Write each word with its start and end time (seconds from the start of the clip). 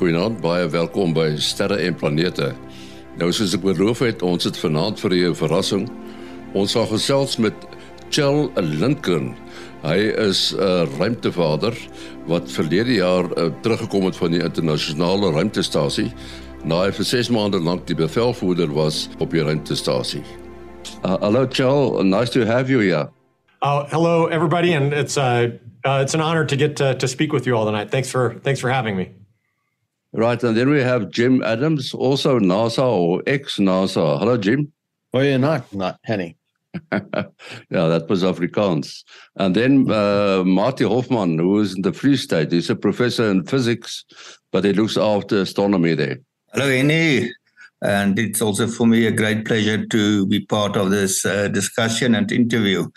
Goeienaand, 0.00 0.38
baie 0.40 0.64
welkom 0.72 1.10
by 1.12 1.34
Sterre 1.44 1.76
en 1.84 1.92
Planete. 1.92 2.54
Nou 3.20 3.26
soos 3.36 3.52
ek 3.52 3.60
beloof 3.60 4.00
het, 4.00 4.22
ons 4.24 4.46
het 4.48 4.56
vanaand 4.56 4.96
vir 4.96 5.12
julle 5.12 5.34
'n 5.34 5.36
verrassing. 5.36 5.82
Ons 6.56 6.72
sal 6.72 6.86
gesels 6.88 7.36
met 7.36 7.52
Chell 8.08 8.48
Lincoln. 8.56 9.36
Hy 9.82 9.98
is 10.24 10.54
'n 10.56 10.88
ruimtevader 10.96 11.76
wat 12.24 12.48
verlede 12.48 12.94
jaar 12.94 13.28
uh, 13.36 13.52
teruggekom 13.60 14.06
het 14.08 14.16
van 14.16 14.30
die 14.30 14.40
internasionale 14.40 15.32
ruimtestasie 15.36 16.08
na 16.64 16.84
hy 16.84 16.92
vir 16.92 17.04
6 17.04 17.28
maande 17.28 17.60
lank 17.60 17.86
die 17.86 17.96
bevelvoerder 17.96 18.72
was 18.72 19.10
op 19.18 19.30
die 19.30 19.42
ruimtestasie. 19.42 20.24
Uh, 21.04 21.20
hello 21.20 21.46
Chell, 21.46 22.02
nice 22.02 22.30
to 22.30 22.46
have 22.46 22.72
you 22.72 22.80
here. 22.80 23.10
Oh, 23.60 23.84
hello 23.90 24.28
everybody 24.28 24.72
and 24.72 24.94
it's 24.94 25.18
uh, 25.18 25.50
uh 25.84 26.00
it's 26.00 26.14
an 26.14 26.22
honor 26.22 26.46
to 26.46 26.56
get 26.56 26.76
to, 26.76 26.94
to 26.94 27.06
speak 27.06 27.32
with 27.32 27.44
you 27.44 27.54
all 27.54 27.66
tonight. 27.66 27.90
Thanks 27.90 28.08
for 28.10 28.40
thanks 28.42 28.60
for 28.60 28.70
having 28.70 28.96
me. 28.96 29.19
Right, 30.12 30.42
and 30.42 30.56
then 30.56 30.68
we 30.70 30.80
have 30.80 31.10
Jim 31.10 31.42
Adams, 31.42 31.94
also 31.94 32.40
NASA 32.40 32.82
or 32.82 33.22
ex 33.28 33.58
NASA. 33.58 34.18
Hello, 34.18 34.36
Jim. 34.36 34.72
Oh, 35.12 35.20
you're 35.20 35.38
not, 35.38 35.72
not 35.72 36.00
Henny. 36.04 36.36
yeah, 36.92 36.98
that 37.70 38.06
was 38.08 38.22
Afrikaans. 38.22 39.04
And 39.36 39.54
then 39.54 39.90
uh, 39.90 40.42
Matie 40.44 40.88
Hoffman, 40.88 41.38
who 41.38 41.60
is 41.60 41.74
in 41.76 41.82
the 41.82 41.92
Free 41.92 42.16
State. 42.16 42.52
He's 42.52 42.70
a 42.70 42.76
professor 42.76 43.30
in 43.30 43.44
physics, 43.44 44.04
but 44.50 44.64
he 44.64 44.72
looks 44.72 44.96
after 44.96 45.40
astronomy 45.40 45.94
there. 45.94 46.18
Hello, 46.52 46.68
Henny. 46.68 47.30
And 47.82 48.18
it's 48.18 48.42
also 48.42 48.66
for 48.66 48.86
me 48.86 49.06
a 49.06 49.12
great 49.12 49.46
pleasure 49.46 49.86
to 49.86 50.26
be 50.26 50.40
part 50.40 50.76
of 50.76 50.90
this 50.90 51.24
uh, 51.24 51.48
discussion 51.48 52.14
and 52.14 52.30
interview. 52.30 52.88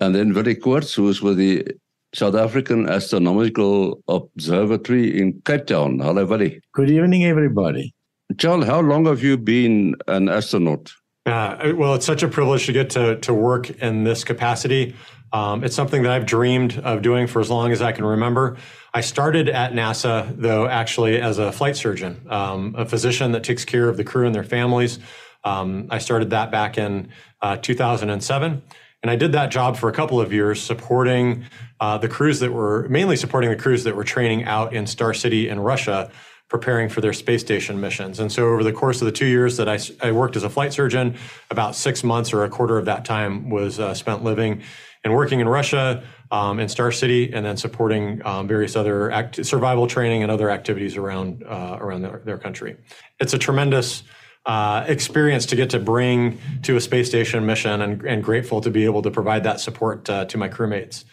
And 0.00 0.14
then 0.14 0.32
Willie 0.32 0.54
Koorts, 0.54 0.94
who 0.94 1.08
is 1.08 1.22
with 1.22 1.38
the 1.38 1.66
South 2.14 2.34
African 2.34 2.88
Astronomical 2.88 4.02
Observatory 4.08 5.18
in 5.20 5.40
Cape 5.44 5.66
Town. 5.66 5.98
Hello, 5.98 6.26
Willie. 6.26 6.60
Good 6.72 6.90
evening, 6.90 7.24
everybody. 7.24 7.94
John, 8.36 8.62
how 8.62 8.80
long 8.80 9.06
have 9.06 9.22
you 9.22 9.36
been 9.36 9.96
an 10.08 10.28
astronaut? 10.28 10.92
Uh, 11.24 11.72
well, 11.76 11.94
it's 11.94 12.06
such 12.06 12.22
a 12.22 12.28
privilege 12.28 12.66
to 12.66 12.72
get 12.72 12.90
to, 12.90 13.16
to 13.20 13.32
work 13.32 13.70
in 13.82 14.04
this 14.04 14.24
capacity. 14.24 14.94
Um, 15.32 15.64
it's 15.64 15.74
something 15.74 16.02
that 16.02 16.12
I've 16.12 16.26
dreamed 16.26 16.78
of 16.78 17.00
doing 17.00 17.26
for 17.26 17.40
as 17.40 17.48
long 17.48 17.72
as 17.72 17.80
I 17.80 17.92
can 17.92 18.04
remember. 18.04 18.58
I 18.92 19.00
started 19.00 19.48
at 19.48 19.72
NASA, 19.72 20.36
though, 20.36 20.66
actually 20.66 21.20
as 21.20 21.38
a 21.38 21.50
flight 21.50 21.76
surgeon, 21.76 22.26
um, 22.28 22.74
a 22.76 22.84
physician 22.84 23.32
that 23.32 23.44
takes 23.44 23.64
care 23.64 23.88
of 23.88 23.96
the 23.96 24.04
crew 24.04 24.26
and 24.26 24.34
their 24.34 24.44
families. 24.44 24.98
Um, 25.44 25.86
I 25.90 25.98
started 25.98 26.30
that 26.30 26.50
back 26.50 26.76
in 26.76 27.08
uh, 27.40 27.56
2007. 27.56 28.62
And 29.02 29.10
I 29.10 29.16
did 29.16 29.32
that 29.32 29.50
job 29.50 29.76
for 29.76 29.88
a 29.88 29.92
couple 29.92 30.20
of 30.20 30.32
years, 30.32 30.62
supporting 30.62 31.44
uh, 31.80 31.98
the 31.98 32.08
crews 32.08 32.38
that 32.40 32.52
were 32.52 32.88
mainly 32.88 33.16
supporting 33.16 33.50
the 33.50 33.56
crews 33.56 33.82
that 33.84 33.96
were 33.96 34.04
training 34.04 34.44
out 34.44 34.72
in 34.72 34.86
Star 34.86 35.12
City 35.12 35.48
in 35.48 35.58
Russia, 35.58 36.10
preparing 36.48 36.88
for 36.88 37.00
their 37.00 37.12
space 37.12 37.40
station 37.40 37.80
missions. 37.80 38.20
And 38.20 38.30
so, 38.30 38.48
over 38.48 38.62
the 38.62 38.72
course 38.72 39.00
of 39.02 39.06
the 39.06 39.12
two 39.12 39.26
years 39.26 39.56
that 39.56 39.68
I, 39.68 39.80
I 40.00 40.12
worked 40.12 40.36
as 40.36 40.44
a 40.44 40.50
flight 40.50 40.72
surgeon, 40.72 41.16
about 41.50 41.74
six 41.74 42.04
months 42.04 42.32
or 42.32 42.44
a 42.44 42.48
quarter 42.48 42.78
of 42.78 42.84
that 42.84 43.04
time 43.04 43.50
was 43.50 43.80
uh, 43.80 43.92
spent 43.92 44.22
living 44.22 44.62
and 45.02 45.12
working 45.12 45.40
in 45.40 45.48
Russia, 45.48 46.04
um, 46.30 46.60
in 46.60 46.68
Star 46.68 46.92
City, 46.92 47.32
and 47.32 47.44
then 47.44 47.56
supporting 47.56 48.24
um, 48.24 48.46
various 48.46 48.76
other 48.76 49.10
act- 49.10 49.44
survival 49.44 49.88
training 49.88 50.22
and 50.22 50.30
other 50.30 50.48
activities 50.48 50.96
around 50.96 51.42
uh, 51.42 51.76
around 51.80 52.02
their, 52.02 52.22
their 52.24 52.38
country. 52.38 52.76
It's 53.18 53.34
a 53.34 53.38
tremendous 53.38 54.04
uh, 54.46 54.84
experience 54.88 55.46
to 55.46 55.56
get 55.56 55.70
to 55.70 55.78
bring 55.78 56.38
to 56.62 56.76
a 56.76 56.80
space 56.80 57.08
station 57.08 57.46
mission 57.46 57.80
and, 57.80 58.02
and 58.02 58.24
grateful 58.24 58.60
to 58.60 58.70
be 58.70 58.84
able 58.84 59.02
to 59.02 59.10
provide 59.10 59.44
that 59.44 59.60
support 59.60 60.08
uh, 60.10 60.24
to 60.24 60.36
my 60.36 60.48
crewmates. 60.48 61.04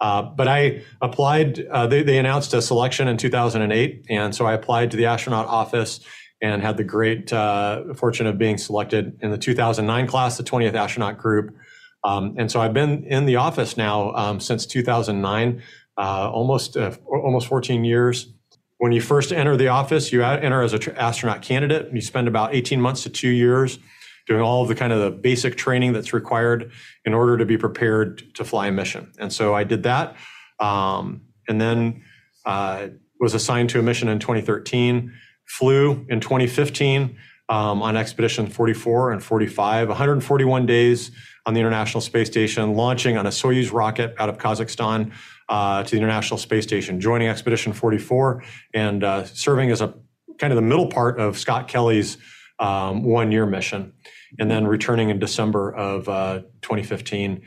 Uh, 0.00 0.22
but 0.22 0.48
I 0.48 0.82
applied, 1.00 1.60
uh, 1.66 1.86
they, 1.86 2.02
they, 2.02 2.18
announced 2.18 2.52
a 2.52 2.60
selection 2.60 3.08
in 3.08 3.16
2008. 3.16 4.06
And 4.10 4.34
so 4.34 4.44
I 4.44 4.52
applied 4.52 4.90
to 4.90 4.96
the 4.96 5.06
astronaut 5.06 5.46
office 5.46 6.00
and 6.42 6.60
had 6.60 6.76
the 6.76 6.84
great 6.84 7.32
uh, 7.32 7.94
fortune 7.94 8.26
of 8.26 8.36
being 8.36 8.58
selected 8.58 9.16
in 9.22 9.30
the 9.30 9.38
2009 9.38 10.06
class, 10.06 10.36
the 10.36 10.42
20th 10.42 10.74
astronaut 10.74 11.16
group. 11.16 11.56
Um, 12.02 12.34
and 12.36 12.50
so 12.50 12.60
I've 12.60 12.74
been 12.74 13.04
in 13.04 13.24
the 13.24 13.36
office 13.36 13.78
now 13.78 14.12
um, 14.12 14.40
since 14.40 14.66
2009, 14.66 15.62
uh, 15.96 16.30
almost, 16.30 16.76
almost 16.76 17.46
14 17.46 17.84
years 17.84 18.33
when 18.78 18.92
you 18.92 19.00
first 19.00 19.32
enter 19.32 19.56
the 19.56 19.68
office, 19.68 20.12
you 20.12 20.22
enter 20.22 20.62
as 20.62 20.72
an 20.72 20.82
astronaut 20.96 21.42
candidate. 21.42 21.86
And 21.86 21.94
you 21.94 22.02
spend 22.02 22.28
about 22.28 22.54
18 22.54 22.80
months 22.80 23.02
to 23.04 23.10
two 23.10 23.28
years 23.28 23.78
doing 24.26 24.40
all 24.40 24.62
of 24.62 24.68
the 24.68 24.74
kind 24.74 24.92
of 24.92 25.00
the 25.00 25.10
basic 25.10 25.56
training 25.56 25.92
that's 25.92 26.12
required 26.12 26.72
in 27.04 27.14
order 27.14 27.36
to 27.36 27.44
be 27.44 27.58
prepared 27.58 28.34
to 28.34 28.44
fly 28.44 28.68
a 28.68 28.72
mission. 28.72 29.12
And 29.18 29.32
so 29.32 29.54
I 29.54 29.64
did 29.64 29.82
that, 29.82 30.16
um, 30.58 31.22
and 31.46 31.60
then 31.60 32.02
uh, 32.46 32.88
was 33.20 33.34
assigned 33.34 33.70
to 33.70 33.78
a 33.78 33.82
mission 33.82 34.08
in 34.08 34.18
2013. 34.18 35.12
Flew 35.46 36.06
in 36.08 36.20
2015 36.20 37.18
um, 37.48 37.82
on 37.82 37.96
expedition 37.96 38.46
44 38.46 39.12
and 39.12 39.22
45, 39.22 39.88
141 39.88 40.66
days 40.66 41.10
on 41.46 41.54
the 41.54 41.60
International 41.60 42.00
Space 42.00 42.28
Station, 42.28 42.74
launching 42.74 43.16
on 43.16 43.26
a 43.26 43.30
Soyuz 43.30 43.72
rocket 43.72 44.14
out 44.18 44.28
of 44.28 44.38
Kazakhstan 44.38 45.12
uh, 45.48 45.82
to 45.82 45.90
the 45.90 45.96
International 45.96 46.38
Space 46.38 46.64
Station, 46.64 47.00
joining 47.00 47.28
Expedition 47.28 47.72
44 47.72 48.42
and 48.72 49.04
uh, 49.04 49.24
serving 49.24 49.70
as 49.70 49.80
a 49.80 49.94
kind 50.38 50.52
of 50.52 50.56
the 50.56 50.62
middle 50.62 50.88
part 50.88 51.20
of 51.20 51.38
Scott 51.38 51.68
Kelly's 51.68 52.16
um, 52.58 53.02
one 53.04 53.30
year 53.30 53.46
mission, 53.46 53.92
and 54.38 54.50
then 54.50 54.66
returning 54.66 55.10
in 55.10 55.18
December 55.18 55.74
of 55.74 56.08
uh, 56.08 56.40
2015. 56.62 57.42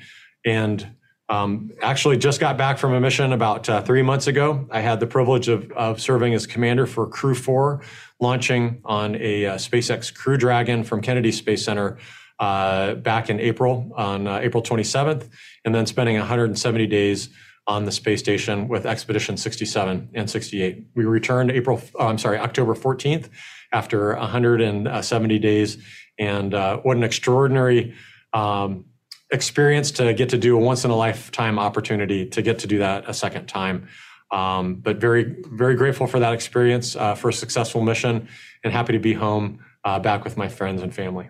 And 0.46 0.97
um, 1.30 1.72
actually, 1.82 2.18
just 2.18 2.40
got 2.40 2.58
back 2.58 2.78
from 2.78 2.94
a 2.94 3.00
mission 3.00 3.34
about 3.34 3.68
uh, 3.68 3.82
three 3.82 4.02
months 4.02 4.28
ago. 4.28 4.68
I 4.72 4.80
had 4.80 5.00
the 5.00 5.08
privilege 5.08 5.50
of, 5.50 5.72
of 5.74 6.00
serving 6.00 6.34
as 6.34 6.48
commander 6.48 6.86
for 6.86 7.08
Crew 7.08 7.36
4, 7.36 7.82
launching 8.20 8.82
on 8.86 9.16
a 9.16 9.46
uh, 9.46 9.56
SpaceX 9.56 10.14
Crew 10.14 10.38
Dragon 10.38 10.84
from 10.84 11.02
Kennedy 11.02 11.32
Space 11.32 11.66
Center 11.66 11.98
uh, 12.40 12.96
back 12.96 13.30
in 13.30 13.40
April, 13.40 13.92
on 13.96 14.28
April 14.28 14.64
27th, 14.64 15.30
and 15.66 15.76
then 15.76 15.86
spending 15.86 16.18
170 16.18 16.88
days 16.88 17.30
on 17.68 17.84
the 17.84 17.92
space 17.92 18.20
station 18.20 18.68
with 18.70 18.86
Expedition 18.86 19.36
67 19.36 20.10
and 20.14 20.30
68. 20.30 20.86
We 20.96 21.04
returned 21.04 21.52
April, 21.52 21.82
oh, 21.96 22.08
I'm 22.08 22.18
sorry, 22.18 22.38
October 22.38 22.74
14th 22.74 23.30
after 23.74 24.16
170 24.16 25.40
days. 25.40 25.78
And 26.18 26.54
uh, 26.54 26.78
what 26.78 26.98
an 26.98 27.04
extraordinary 27.04 27.94
um, 28.34 28.86
experience 29.32 29.92
to 29.92 30.14
get 30.14 30.30
to 30.30 30.38
do 30.38 30.56
a 30.58 30.60
once 30.60 30.86
in 30.86 30.92
a 30.92 30.96
lifetime 30.96 31.60
opportunity 31.60 32.26
to 32.28 32.42
get 32.42 32.60
to 32.60 32.68
do 32.68 32.80
that 32.80 33.10
a 33.10 33.14
second 33.14 33.48
time. 33.48 33.88
Um, 34.32 34.76
but 34.76 34.98
very, 34.98 35.36
very 35.52 35.76
grateful 35.76 36.08
for 36.08 36.20
that 36.20 36.34
experience, 36.34 36.96
uh, 36.96 37.16
for 37.16 37.30
a 37.30 37.34
successful 37.34 37.82
mission, 37.82 38.28
and 38.64 38.74
happy 38.74 38.94
to 38.94 39.00
be 39.00 39.14
home 39.14 39.60
uh, 39.86 40.00
back 40.00 40.24
with 40.24 40.36
my 40.36 40.50
friends 40.50 40.82
and 40.82 40.94
family. 40.94 41.30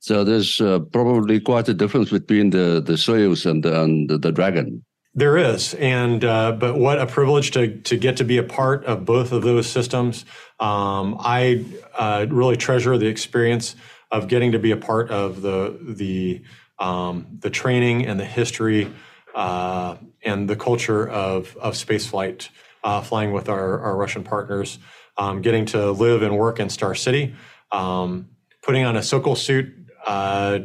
So 0.00 0.24
there's 0.24 0.60
uh, 0.60 0.80
probably 0.80 1.40
quite 1.40 1.68
a 1.68 1.74
difference 1.74 2.10
between 2.10 2.50
the 2.50 2.82
the 2.84 2.94
Soyuz 2.94 3.46
and 3.46 3.62
the, 3.62 3.82
and 3.82 4.08
the 4.08 4.30
Dragon. 4.30 4.84
There 5.14 5.36
is, 5.36 5.74
and 5.74 6.24
uh, 6.24 6.52
but 6.52 6.76
what 6.76 7.00
a 7.00 7.06
privilege 7.06 7.50
to 7.52 7.78
to 7.80 7.96
get 7.96 8.18
to 8.18 8.24
be 8.24 8.38
a 8.38 8.44
part 8.44 8.84
of 8.84 9.04
both 9.04 9.32
of 9.32 9.42
those 9.42 9.66
systems. 9.66 10.24
Um, 10.60 11.16
I 11.18 11.64
uh, 11.94 12.26
really 12.28 12.56
treasure 12.56 12.96
the 12.98 13.08
experience 13.08 13.74
of 14.10 14.28
getting 14.28 14.52
to 14.52 14.58
be 14.58 14.70
a 14.70 14.76
part 14.76 15.10
of 15.10 15.42
the 15.42 15.76
the 15.82 16.42
um, 16.78 17.26
the 17.40 17.50
training 17.50 18.06
and 18.06 18.18
the 18.18 18.24
history 18.24 18.92
uh, 19.34 19.96
and 20.22 20.48
the 20.48 20.56
culture 20.56 21.08
of 21.08 21.56
of 21.58 21.74
spaceflight, 21.74 22.48
uh, 22.84 23.00
flying 23.00 23.32
with 23.32 23.48
our, 23.48 23.80
our 23.80 23.96
Russian 23.96 24.24
partners, 24.24 24.78
um, 25.16 25.42
getting 25.42 25.66
to 25.66 25.90
live 25.92 26.22
and 26.22 26.36
work 26.36 26.60
in 26.60 26.68
Star 26.68 26.94
City, 26.94 27.34
um, 27.72 28.28
putting 28.62 28.84
on 28.84 28.96
a 28.96 29.02
Sokol 29.02 29.36
suit 29.36 29.74
uh, 30.04 30.60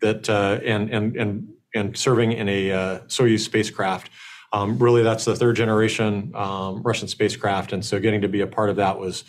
that 0.00 0.28
uh, 0.28 0.60
and 0.64 0.90
and 0.90 1.16
and 1.16 1.48
and 1.74 1.96
serving 1.96 2.32
in 2.32 2.48
a 2.48 2.72
uh, 2.72 2.98
Soyuz 3.06 3.40
spacecraft. 3.40 4.10
Um, 4.52 4.78
really, 4.78 5.02
that's 5.02 5.26
the 5.26 5.36
third 5.36 5.56
generation 5.56 6.32
um, 6.34 6.82
Russian 6.82 7.08
spacecraft, 7.08 7.72
and 7.72 7.84
so 7.84 8.00
getting 8.00 8.22
to 8.22 8.28
be 8.28 8.40
a 8.40 8.46
part 8.46 8.70
of 8.70 8.76
that 8.76 8.98
was 8.98 9.24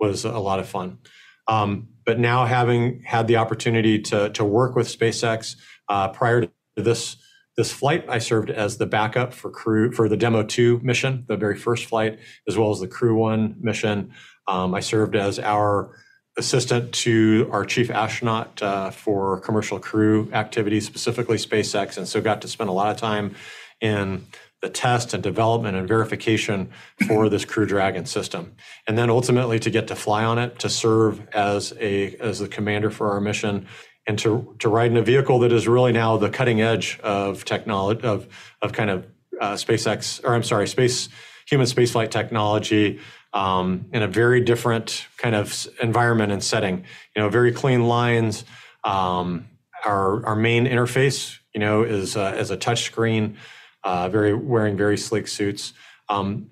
was 0.00 0.24
a 0.24 0.38
lot 0.38 0.58
of 0.58 0.68
fun. 0.68 0.98
Um, 1.46 1.88
but 2.04 2.18
now, 2.18 2.44
having 2.44 3.02
had 3.02 3.26
the 3.26 3.36
opportunity 3.36 3.98
to 4.02 4.30
to 4.30 4.44
work 4.44 4.76
with 4.76 4.86
SpaceX 4.88 5.56
uh, 5.88 6.08
prior 6.08 6.42
to 6.42 6.50
this 6.76 7.16
this 7.56 7.72
flight, 7.72 8.04
I 8.08 8.18
served 8.18 8.50
as 8.50 8.78
the 8.78 8.86
backup 8.86 9.32
for 9.32 9.50
crew 9.50 9.92
for 9.92 10.08
the 10.08 10.16
Demo 10.16 10.42
Two 10.42 10.80
mission, 10.82 11.24
the 11.28 11.36
very 11.36 11.56
first 11.56 11.86
flight, 11.86 12.18
as 12.48 12.58
well 12.58 12.70
as 12.70 12.80
the 12.80 12.88
Crew 12.88 13.16
One 13.16 13.56
mission. 13.60 14.12
Um, 14.46 14.74
I 14.74 14.80
served 14.80 15.16
as 15.16 15.38
our 15.38 15.96
assistant 16.36 16.92
to 16.92 17.48
our 17.52 17.64
chief 17.64 17.90
astronaut 17.90 18.60
uh, 18.60 18.90
for 18.90 19.40
commercial 19.40 19.78
crew 19.78 20.28
activities, 20.32 20.84
specifically 20.84 21.36
SpaceX, 21.36 21.96
and 21.96 22.08
so 22.08 22.20
got 22.20 22.42
to 22.42 22.48
spend 22.48 22.68
a 22.68 22.72
lot 22.72 22.90
of 22.90 22.96
time 22.96 23.34
in 23.80 24.24
the 24.64 24.70
test 24.70 25.12
and 25.12 25.22
development 25.22 25.76
and 25.76 25.86
verification 25.86 26.70
for 27.06 27.28
this 27.28 27.44
Crew 27.44 27.66
Dragon 27.66 28.06
system, 28.06 28.56
and 28.88 28.96
then 28.96 29.10
ultimately 29.10 29.58
to 29.58 29.70
get 29.70 29.88
to 29.88 29.94
fly 29.94 30.24
on 30.24 30.38
it, 30.38 30.58
to 30.60 30.70
serve 30.70 31.20
as 31.34 31.74
a 31.78 32.16
as 32.16 32.38
the 32.38 32.48
commander 32.48 32.90
for 32.90 33.10
our 33.12 33.20
mission, 33.20 33.66
and 34.06 34.18
to 34.20 34.56
to 34.60 34.70
ride 34.70 34.90
in 34.90 34.96
a 34.96 35.02
vehicle 35.02 35.38
that 35.40 35.52
is 35.52 35.68
really 35.68 35.92
now 35.92 36.16
the 36.16 36.30
cutting 36.30 36.62
edge 36.62 36.98
of 37.00 37.44
technology 37.44 38.00
of 38.06 38.26
of 38.62 38.72
kind 38.72 38.88
of 38.88 39.06
uh, 39.38 39.52
SpaceX 39.52 40.24
or 40.24 40.34
I'm 40.34 40.42
sorry, 40.42 40.66
space 40.66 41.10
human 41.46 41.66
spaceflight 41.66 42.10
technology 42.10 43.00
um, 43.34 43.84
in 43.92 44.02
a 44.02 44.08
very 44.08 44.40
different 44.40 45.06
kind 45.18 45.34
of 45.34 45.68
environment 45.82 46.32
and 46.32 46.42
setting. 46.42 46.86
You 47.14 47.20
know, 47.20 47.28
very 47.28 47.52
clean 47.52 47.86
lines. 47.86 48.46
Um, 48.82 49.46
our 49.84 50.24
our 50.24 50.36
main 50.36 50.64
interface, 50.64 51.38
you 51.52 51.60
know, 51.60 51.82
is 51.82 52.16
uh, 52.16 52.32
as 52.34 52.50
a 52.50 52.56
touch 52.56 52.84
screen. 52.84 53.36
Uh, 53.84 54.08
very 54.08 54.34
wearing 54.34 54.76
very 54.76 54.96
sleek 54.96 55.28
suits. 55.28 55.72
Um, 56.08 56.50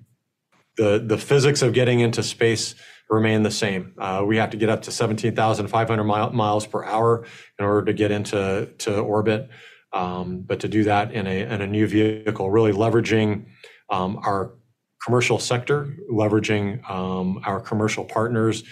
the 0.77 1.03
the 1.05 1.17
physics 1.17 1.61
of 1.61 1.73
getting 1.73 1.99
into 1.99 2.23
space 2.23 2.75
remain 3.09 3.43
the 3.43 3.51
same. 3.51 3.93
Uh, 3.97 4.23
we 4.25 4.37
have 4.37 4.49
to 4.51 4.57
get 4.57 4.69
up 4.69 4.81
to 4.83 4.91
17,500 4.91 6.03
mile, 6.03 6.31
miles 6.31 6.65
per 6.65 6.83
hour 6.83 7.25
in 7.59 7.65
order 7.65 7.85
to 7.85 7.93
get 7.93 8.11
into 8.11 8.69
to 8.79 8.99
orbit. 8.99 9.49
Um, 9.91 10.41
but 10.41 10.59
to 10.61 10.67
do 10.67 10.83
that 10.85 11.11
in 11.11 11.27
a 11.27 11.41
in 11.41 11.61
a 11.61 11.67
new 11.67 11.87
vehicle, 11.87 12.49
really 12.49 12.71
leveraging 12.71 13.45
um, 13.89 14.19
our 14.23 14.55
commercial 15.05 15.37
sector, 15.37 15.95
leveraging 16.11 16.89
um, 16.89 17.39
our 17.45 17.59
commercial 17.59 18.05
partners 18.05 18.63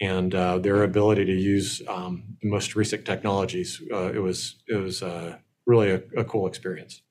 and 0.00 0.34
uh, 0.34 0.58
their 0.58 0.82
ability 0.82 1.24
to 1.24 1.32
use 1.32 1.82
um, 1.88 2.24
the 2.40 2.48
most 2.48 2.74
recent 2.74 3.04
technologies. 3.04 3.80
Uh, 3.92 4.12
it 4.12 4.18
was 4.18 4.62
it 4.68 4.76
was 4.76 5.02
uh, 5.02 5.36
really 5.66 5.90
a, 5.90 6.02
a, 6.16 6.24
cool 6.24 6.46
experience. 6.46 7.02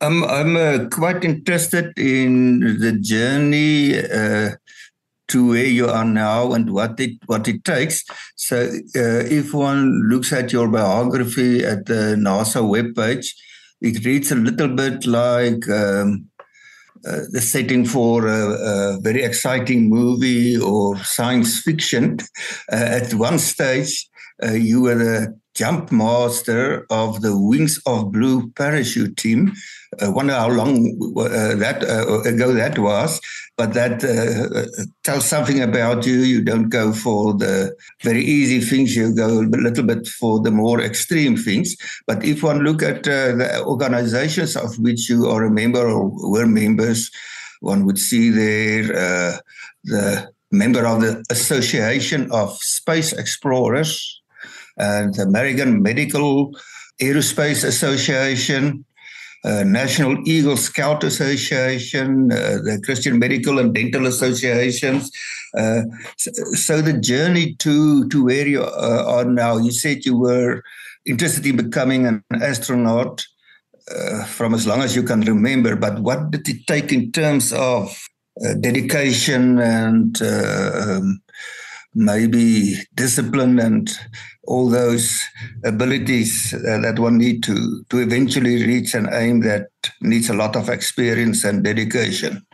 I'm 0.00 0.24
I'm 0.24 0.56
uh, 0.56 0.88
quite 0.90 1.24
interested 1.24 1.92
in 1.98 2.60
the 2.80 2.92
journey 2.92 3.98
uh, 3.98 4.52
to 5.28 5.48
where 5.48 5.66
you 5.66 5.88
are 5.88 6.04
now 6.04 6.52
and 6.52 6.72
what 6.72 6.98
it 6.98 7.18
what 7.26 7.46
it 7.48 7.64
takes. 7.64 8.04
So, 8.36 8.56
uh, 8.96 9.24
if 9.38 9.52
one 9.52 10.08
looks 10.08 10.32
at 10.32 10.52
your 10.52 10.68
biography 10.68 11.64
at 11.64 11.84
the 11.86 12.16
NASA 12.18 12.62
webpage, 12.62 13.26
it 13.80 14.04
reads 14.04 14.32
a 14.32 14.36
little 14.36 14.68
bit 14.68 15.06
like. 15.06 15.68
Um, 15.68 16.26
uh, 17.08 17.20
the 17.30 17.40
setting 17.40 17.86
for 17.86 18.26
a, 18.26 18.50
a, 18.50 19.00
very 19.00 19.22
exciting 19.22 19.88
movie 19.88 20.58
or 20.58 20.98
science 20.98 21.62
fiction. 21.62 22.18
Uh, 22.70 22.76
at 22.76 23.14
one 23.14 23.38
stage, 23.38 24.06
uh, 24.44 24.52
you 24.52 24.82
were 24.82 24.94
the 24.94 25.40
jump 25.60 25.92
master 25.92 26.86
of 26.88 27.20
the 27.20 27.36
Wings 27.36 27.78
of 27.84 28.10
Blue 28.10 28.50
parachute 28.52 29.14
team. 29.18 29.52
I 30.00 30.06
uh, 30.06 30.10
wonder 30.10 30.32
how 30.32 30.48
long 30.48 30.72
uh, 31.18 31.54
that 31.56 31.84
uh, 31.84 32.22
ago 32.22 32.54
that 32.54 32.78
was, 32.78 33.20
but 33.58 33.74
that 33.74 34.00
tells 35.04 35.26
something 35.26 35.60
about 35.60 36.06
you. 36.06 36.20
You 36.20 36.40
don't 36.42 36.70
go 36.70 36.94
for 36.94 37.34
the 37.34 37.76
very 38.02 38.24
easy 38.24 38.60
things; 38.60 38.96
you 38.96 39.14
go 39.14 39.40
a 39.40 39.64
little 39.66 39.84
bit 39.84 40.06
for 40.06 40.40
the 40.40 40.50
more 40.50 40.80
extreme 40.80 41.36
things. 41.36 41.76
But 42.06 42.24
if 42.24 42.42
one 42.42 42.60
look 42.60 42.82
at 42.82 43.02
the 43.02 43.62
organizations 43.66 44.56
of 44.56 44.78
which 44.78 45.10
you 45.10 45.26
are 45.26 45.44
a 45.44 45.50
member 45.50 45.86
or 45.86 46.08
were 46.30 46.46
members, 46.46 47.10
one 47.60 47.84
would 47.84 47.98
see 47.98 48.30
there 48.30 49.42
the 49.84 50.32
member 50.50 50.86
of 50.86 51.02
the 51.02 51.22
Association 51.30 52.30
of 52.32 52.56
Space 52.56 53.12
Explorers 53.12 54.19
and 54.80 55.14
the 55.14 55.22
American 55.22 55.82
Medical 55.82 56.56
Aerospace 57.00 57.64
Association, 57.64 58.84
uh, 59.44 59.62
National 59.64 60.16
Eagle 60.26 60.56
Scout 60.56 61.04
Association, 61.04 62.32
uh, 62.32 62.58
the 62.64 62.80
Christian 62.84 63.18
Medical 63.18 63.58
and 63.58 63.74
Dental 63.74 64.06
Associations. 64.06 65.10
Uh, 65.56 65.82
so, 66.16 66.30
so, 66.54 66.82
the 66.82 66.92
journey 66.92 67.54
to 67.56 68.08
to 68.08 68.24
where 68.24 68.46
you 68.46 68.62
uh, 68.62 69.04
are 69.06 69.24
now. 69.24 69.56
You 69.56 69.72
said 69.72 70.04
you 70.04 70.16
were 70.16 70.62
interested 71.04 71.46
in 71.46 71.56
becoming 71.56 72.06
an 72.06 72.22
astronaut 72.32 73.24
uh, 73.90 74.24
from 74.24 74.54
as 74.54 74.66
long 74.66 74.82
as 74.82 74.94
you 74.94 75.02
can 75.02 75.22
remember. 75.22 75.74
But 75.76 76.00
what 76.00 76.30
did 76.30 76.48
it 76.48 76.66
take 76.66 76.92
in 76.92 77.10
terms 77.12 77.52
of 77.52 77.96
uh, 78.44 78.54
dedication 78.54 79.58
and 79.58 80.20
um, 80.22 81.20
maybe 81.94 82.76
discipline 82.94 83.58
and 83.58 83.90
all 84.44 84.68
those 84.68 85.20
abilities 85.64 86.54
uh, 86.54 86.78
that 86.80 86.98
one 86.98 87.18
need 87.18 87.42
to 87.42 87.84
to 87.90 87.98
eventually 87.98 88.64
reach 88.66 88.94
an 88.94 89.08
aim 89.12 89.40
that 89.40 89.68
needs 90.00 90.28
a 90.30 90.34
lot 90.34 90.56
of 90.56 90.68
experience 90.68 91.44
and 91.44 91.64
dedication. 91.64 92.46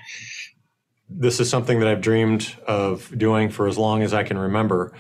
This 1.09 1.39
is 1.39 1.49
something 1.49 1.79
that 1.81 1.89
i've 1.89 2.01
dreamed 2.01 2.55
of 2.67 3.17
doing 3.17 3.51
for 3.51 3.69
as 3.69 3.79
long 3.79 4.03
as 4.03 4.13
i 4.13 4.23
can 4.23 4.39
remember 4.39 4.93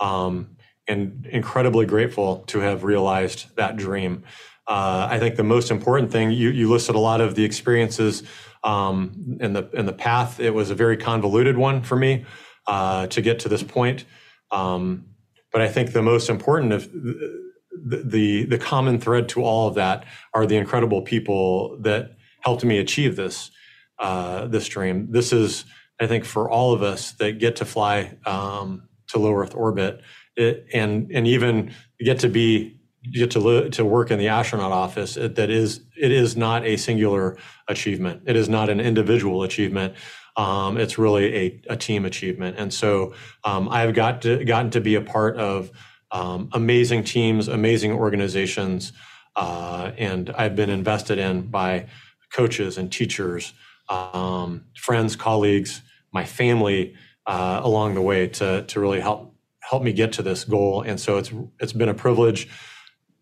um, 0.00 0.56
and 0.86 1.26
incredibly 1.30 1.86
grateful 1.86 2.38
to 2.48 2.58
have 2.60 2.84
realized 2.84 3.56
that 3.56 3.76
dream. 3.76 4.24
Uh, 4.66 5.06
i 5.10 5.18
think 5.18 5.36
the 5.36 5.44
most 5.44 5.70
important 5.70 6.10
thing 6.10 6.30
you, 6.30 6.50
you 6.50 6.70
listed 6.70 6.94
a 6.94 6.98
lot 6.98 7.20
of 7.20 7.34
the 7.34 7.44
experiences 7.44 8.22
um, 8.64 9.36
in 9.40 9.52
the 9.52 9.68
in 9.72 9.86
the 9.86 9.92
path. 9.92 10.40
It 10.40 10.50
was 10.50 10.70
a 10.70 10.74
very 10.74 10.96
convoluted 10.96 11.56
one 11.56 11.82
for 11.82 11.96
me 11.96 12.24
uh, 12.66 13.06
to 13.08 13.20
get 13.20 13.38
to 13.40 13.48
this 13.48 13.62
point. 13.62 14.04
Um, 14.50 15.06
but 15.52 15.60
I 15.60 15.68
think 15.68 15.92
the 15.92 16.02
most 16.02 16.28
important 16.28 16.72
of 16.72 16.92
the, 16.92 18.02
the, 18.04 18.44
the 18.44 18.58
common 18.58 19.00
thread 19.00 19.28
to 19.30 19.42
all 19.42 19.68
of 19.68 19.74
that 19.74 20.06
are 20.32 20.46
the 20.46 20.56
incredible 20.56 21.02
people 21.02 21.78
that 21.82 22.16
helped 22.40 22.64
me 22.64 22.78
achieve 22.78 23.16
this 23.16 23.50
uh, 23.98 24.46
this 24.48 24.66
dream. 24.66 25.08
This 25.10 25.32
is, 25.32 25.64
I 26.00 26.06
think, 26.06 26.24
for 26.24 26.50
all 26.50 26.72
of 26.72 26.82
us 26.82 27.12
that 27.12 27.38
get 27.38 27.56
to 27.56 27.64
fly 27.64 28.16
um, 28.26 28.88
to 29.08 29.18
low 29.18 29.34
Earth 29.34 29.54
orbit, 29.54 30.00
it, 30.36 30.66
and 30.72 31.10
and 31.12 31.26
even 31.26 31.72
get 32.00 32.18
to 32.20 32.28
be 32.28 32.73
get 33.12 33.30
to 33.32 33.38
li- 33.38 33.70
to 33.70 33.84
work 33.84 34.10
in 34.10 34.18
the 34.18 34.28
astronaut 34.28 34.72
office. 34.72 35.16
It, 35.16 35.34
that 35.36 35.50
is, 35.50 35.80
it 35.96 36.10
is 36.10 36.36
not 36.36 36.64
a 36.64 36.76
singular 36.76 37.36
achievement. 37.68 38.22
It 38.26 38.36
is 38.36 38.48
not 38.48 38.70
an 38.70 38.80
individual 38.80 39.42
achievement. 39.42 39.94
Um, 40.36 40.76
it's 40.76 40.98
really 40.98 41.34
a, 41.36 41.60
a, 41.70 41.76
team 41.76 42.04
achievement. 42.04 42.56
And 42.58 42.74
so 42.74 43.14
um, 43.44 43.68
I've 43.68 43.94
got 43.94 44.22
to, 44.22 44.44
gotten 44.44 44.70
to 44.72 44.80
be 44.80 44.96
a 44.96 45.00
part 45.00 45.36
of 45.36 45.70
um, 46.10 46.48
amazing 46.52 47.04
teams, 47.04 47.46
amazing 47.46 47.92
organizations, 47.92 48.92
uh, 49.36 49.92
and 49.96 50.30
I've 50.30 50.56
been 50.56 50.70
invested 50.70 51.18
in 51.18 51.42
by 51.42 51.86
coaches 52.32 52.78
and 52.78 52.90
teachers, 52.90 53.52
um, 53.88 54.64
friends, 54.76 55.14
colleagues, 55.14 55.82
my 56.12 56.24
family 56.24 56.94
uh, 57.26 57.60
along 57.62 57.94
the 57.94 58.02
way 58.02 58.28
to, 58.28 58.62
to 58.62 58.80
really 58.80 59.00
help 59.00 59.34
help 59.60 59.82
me 59.82 59.92
get 59.92 60.12
to 60.12 60.22
this 60.22 60.44
goal. 60.44 60.82
And 60.82 61.00
so 61.00 61.16
it's 61.18 61.32
it's 61.58 61.72
been 61.72 61.88
a 61.88 61.94
privilege 61.94 62.48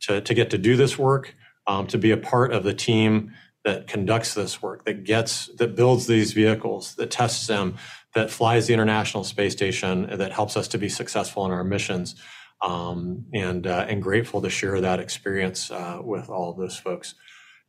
to, 0.02 0.20
to 0.20 0.34
get 0.34 0.50
to 0.50 0.58
do 0.58 0.76
this 0.76 0.99
work, 0.99 1.34
um, 1.66 1.87
to 1.88 1.99
be 1.99 2.11
a 2.11 2.16
part 2.16 2.52
of 2.52 2.64
the 2.64 2.75
team 2.75 3.32
that 3.64 3.87
conducts 3.87 4.35
this 4.35 4.61
work, 4.61 4.85
that 4.85 5.04
gets, 5.04 5.47
that 5.59 5.76
builds 5.76 6.06
these 6.06 6.32
vehicles, 6.32 6.94
that 6.97 7.11
tests 7.11 7.47
them, 7.47 7.76
that 8.14 8.30
flies 8.30 8.66
the 8.66 8.75
International 8.75 9.25
Space 9.25 9.52
Station, 9.52 10.18
that 10.18 10.32
helps 10.32 10.56
us 10.56 10.68
to 10.68 10.78
be 10.78 10.88
successful 10.88 11.47
in 11.47 11.52
our 11.52 11.64
missions. 11.64 12.16
Um, 12.61 13.26
and 13.35 13.66
uh, 13.66 13.87
and 13.88 14.00
grateful 14.00 14.40
to 14.40 14.49
share 14.49 14.80
that 14.80 15.00
experience 15.00 15.68
uh, 15.73 15.99
with 16.00 16.30
all 16.30 16.49
of 16.49 16.56
those 16.56 16.76
folks. 16.76 17.16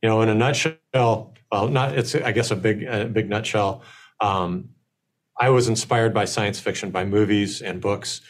You 0.00 0.08
know, 0.08 0.22
in 0.22 0.28
a 0.28 0.34
nutshell, 0.36 1.34
well, 1.50 1.66
not 1.68 1.98
it's 1.98 2.14
I 2.14 2.30
guess 2.30 2.52
a 2.52 2.56
big 2.56 2.84
a 2.84 3.06
big 3.06 3.28
nutshell. 3.28 3.82
Um, 4.20 4.68
I 5.36 5.48
was 5.50 5.66
inspired 5.66 6.14
by 6.14 6.26
science 6.26 6.60
fiction, 6.60 6.92
by 6.92 7.04
movies 7.04 7.60
and 7.60 7.80
books, 7.80 8.20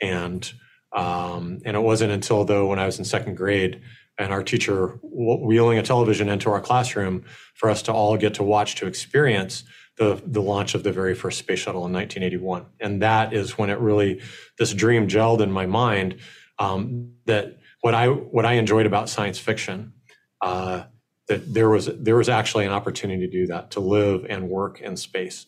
and 0.00 0.52
um, 0.94 1.60
and 1.64 1.76
it 1.76 1.80
wasn't 1.80 2.12
until 2.12 2.44
though 2.44 2.66
when 2.66 2.78
I 2.78 2.86
was 2.86 2.98
in 2.98 3.04
second 3.04 3.36
grade 3.36 3.82
and 4.18 4.32
our 4.32 4.42
teacher 4.42 4.98
wheeling 5.02 5.78
a 5.78 5.82
television 5.82 6.28
into 6.28 6.50
our 6.50 6.60
classroom 6.60 7.24
for 7.54 7.70
us 7.70 7.82
to 7.82 7.92
all 7.92 8.16
get 8.16 8.34
to 8.34 8.42
watch 8.42 8.74
to 8.76 8.86
experience 8.86 9.64
the 9.96 10.22
the 10.26 10.40
launch 10.40 10.74
of 10.74 10.82
the 10.82 10.92
very 10.92 11.14
first 11.14 11.38
space 11.38 11.58
shuttle 11.58 11.86
in 11.86 11.92
1981 11.92 12.66
and 12.80 13.02
that 13.02 13.32
is 13.32 13.58
when 13.58 13.70
it 13.70 13.78
really 13.78 14.20
this 14.58 14.72
dream 14.72 15.06
gelled 15.06 15.40
in 15.40 15.50
my 15.50 15.66
mind 15.66 16.18
um, 16.58 17.12
that 17.26 17.58
what 17.82 17.94
I 17.94 18.08
what 18.08 18.46
I 18.46 18.54
enjoyed 18.54 18.86
about 18.86 19.08
science 19.08 19.38
fiction 19.38 19.92
uh, 20.40 20.84
that 21.28 21.52
there 21.52 21.68
was 21.68 21.86
there 21.86 22.16
was 22.16 22.28
actually 22.28 22.64
an 22.64 22.72
opportunity 22.72 23.26
to 23.26 23.30
do 23.30 23.46
that 23.48 23.70
to 23.72 23.80
live 23.80 24.24
and 24.28 24.48
work 24.48 24.80
in 24.80 24.96
space. 24.96 25.46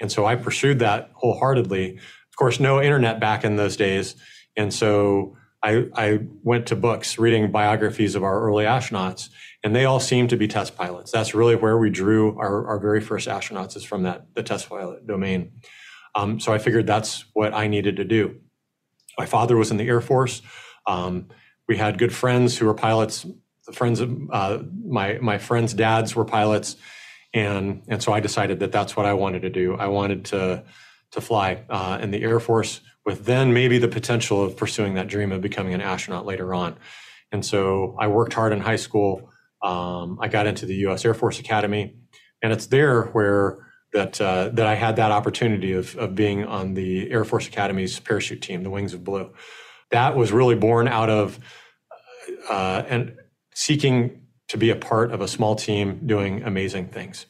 And 0.00 0.10
so 0.12 0.26
I 0.26 0.36
pursued 0.36 0.80
that 0.80 1.10
wholeheartedly. 1.14 1.96
Of 1.96 2.36
course 2.36 2.60
no 2.60 2.82
internet 2.82 3.18
back 3.18 3.44
in 3.44 3.56
those 3.56 3.76
days 3.76 4.14
and 4.56 4.72
so 4.72 5.36
I, 5.62 5.86
I 5.94 6.20
went 6.44 6.66
to 6.66 6.76
books 6.76 7.18
reading 7.18 7.50
biographies 7.50 8.14
of 8.14 8.22
our 8.22 8.40
early 8.40 8.64
astronauts, 8.64 9.30
and 9.64 9.74
they 9.74 9.84
all 9.84 10.00
seemed 10.00 10.30
to 10.30 10.36
be 10.36 10.46
test 10.46 10.76
pilots. 10.76 11.10
That's 11.10 11.34
really 11.34 11.56
where 11.56 11.76
we 11.76 11.90
drew 11.90 12.38
our, 12.38 12.66
our 12.68 12.78
very 12.78 13.00
first 13.00 13.26
astronauts 13.26 13.76
is 13.76 13.82
from 13.82 14.04
that 14.04 14.26
the 14.34 14.42
test 14.42 14.68
pilot 14.68 15.06
domain. 15.06 15.52
Um, 16.14 16.38
so 16.38 16.52
I 16.52 16.58
figured 16.58 16.86
that's 16.86 17.24
what 17.32 17.52
I 17.52 17.66
needed 17.66 17.96
to 17.96 18.04
do. 18.04 18.40
My 19.18 19.26
father 19.26 19.56
was 19.56 19.70
in 19.70 19.76
the 19.76 19.88
Air 19.88 20.00
Force. 20.00 20.40
Um, 20.86 21.28
we 21.68 21.76
had 21.76 21.98
good 21.98 22.14
friends 22.14 22.56
who 22.56 22.66
were 22.66 22.74
pilots. 22.74 23.26
The 23.66 23.72
friends 23.72 24.00
of 24.00 24.16
uh, 24.30 24.58
my 24.84 25.18
my 25.20 25.38
friends' 25.38 25.74
dads 25.74 26.14
were 26.14 26.24
pilots, 26.24 26.76
and 27.34 27.82
and 27.88 28.00
so 28.00 28.12
I 28.12 28.20
decided 28.20 28.60
that 28.60 28.70
that's 28.70 28.96
what 28.96 29.04
I 29.04 29.14
wanted 29.14 29.42
to 29.42 29.50
do. 29.50 29.74
I 29.74 29.88
wanted 29.88 30.26
to 30.26 30.64
to 31.16 31.20
fly 31.22 31.64
uh, 31.68 31.98
in 32.00 32.12
the 32.12 32.22
Air 32.22 32.38
Force 32.38 32.82
with 33.04 33.24
then 33.24 33.52
maybe 33.52 33.78
the 33.78 33.88
potential 33.88 34.42
of 34.42 34.56
pursuing 34.56 34.94
that 34.94 35.08
dream 35.08 35.32
of 35.32 35.40
becoming 35.40 35.74
an 35.74 35.80
astronaut 35.80 36.26
later 36.26 36.54
on. 36.54 36.76
And 37.32 37.44
so 37.44 37.96
I 37.98 38.06
worked 38.06 38.34
hard 38.34 38.52
in 38.52 38.60
high 38.60 38.76
school. 38.76 39.30
Um, 39.62 40.18
I 40.20 40.28
got 40.28 40.46
into 40.46 40.66
the 40.66 40.74
U.S. 40.86 41.04
Air 41.04 41.14
Force 41.14 41.40
Academy, 41.40 41.96
and 42.42 42.52
it's 42.52 42.66
there 42.66 43.04
where 43.06 43.66
that 43.92 44.20
uh, 44.20 44.50
that 44.50 44.66
I 44.66 44.74
had 44.74 44.96
that 44.96 45.10
opportunity 45.10 45.72
of 45.72 45.96
of 45.96 46.14
being 46.14 46.44
on 46.44 46.74
the 46.74 47.10
Air 47.10 47.24
Force 47.24 47.48
Academy's 47.48 47.98
parachute 47.98 48.42
team, 48.42 48.62
the 48.62 48.70
Wings 48.70 48.92
of 48.92 49.02
Blue. 49.02 49.32
That 49.90 50.16
was 50.16 50.30
really 50.30 50.54
born 50.54 50.86
out 50.86 51.08
of 51.08 51.40
uh, 52.48 52.82
and 52.86 53.16
seeking 53.54 54.20
to 54.48 54.58
be 54.58 54.70
a 54.70 54.76
part 54.76 55.10
of 55.12 55.20
a 55.22 55.28
small 55.28 55.56
team 55.56 56.02
doing 56.06 56.42
amazing 56.42 56.88
things. 56.88 57.26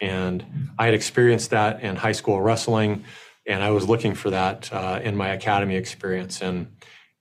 And 0.00 0.70
I 0.78 0.86
had 0.86 0.94
experienced 0.94 1.50
that 1.50 1.82
in 1.82 1.96
high 1.96 2.12
school 2.12 2.40
wrestling, 2.40 3.04
and 3.46 3.62
I 3.62 3.70
was 3.70 3.88
looking 3.88 4.14
for 4.14 4.30
that 4.30 4.72
uh, 4.72 5.00
in 5.02 5.16
my 5.16 5.28
academy 5.28 5.76
experience, 5.76 6.40
and 6.40 6.68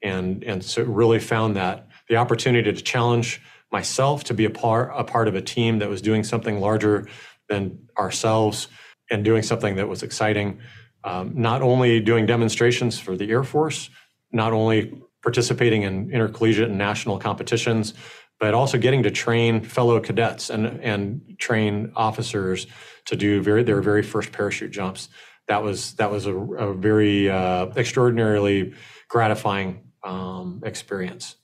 and 0.02 0.44
and 0.44 0.64
so 0.64 0.84
really 0.84 1.20
found 1.20 1.56
that 1.56 1.88
the 2.08 2.16
opportunity 2.16 2.72
to 2.72 2.82
challenge 2.82 3.42
myself 3.72 4.24
to 4.26 4.34
be 4.34 4.46
a 4.46 4.50
part 4.50 4.92
a 4.96 5.04
part 5.04 5.28
of 5.28 5.36
a 5.36 5.42
team 5.42 5.80
that 5.80 5.90
was 5.90 6.02
doing 6.02 6.24
something 6.24 6.60
larger 6.60 7.08
than 7.50 7.88
ourselves 7.98 8.68
and 9.12 9.26
doing 9.26 9.44
something 9.44 9.76
that 9.76 9.88
was 9.88 10.04
exciting. 10.04 10.60
Um, 11.04 11.34
not 11.36 11.62
only 11.62 12.00
doing 12.00 12.26
demonstrations 12.26 13.00
for 13.00 13.16
the 13.16 13.30
Air 13.30 13.44
Force, 13.44 13.90
not 14.32 14.54
only 14.54 15.02
participating 15.22 15.84
in 15.84 16.12
intercollegiate 16.12 16.70
and 16.70 16.78
national 16.78 17.20
competitions, 17.20 17.94
but 18.40 18.54
also 18.54 18.78
getting 18.78 19.04
to 19.04 19.12
train 19.12 19.62
fellow 19.62 20.00
cadets 20.00 20.50
and 20.50 20.66
and 20.82 21.36
train 21.38 21.92
officers 21.96 22.68
to 23.06 23.16
do 23.16 23.42
very 23.42 23.64
their 23.64 23.82
very 23.82 24.04
first 24.04 24.32
parachute 24.32 24.72
jumps. 24.72 25.10
That 25.48 25.64
was 25.64 25.94
that 25.96 26.12
was 26.12 26.26
a, 26.26 26.36
a 26.36 26.74
very 26.74 27.30
uh, 27.30 27.68
extraordinarily 27.76 28.74
gratifying 29.08 29.82
um, 30.04 30.62
experience. 30.66 31.36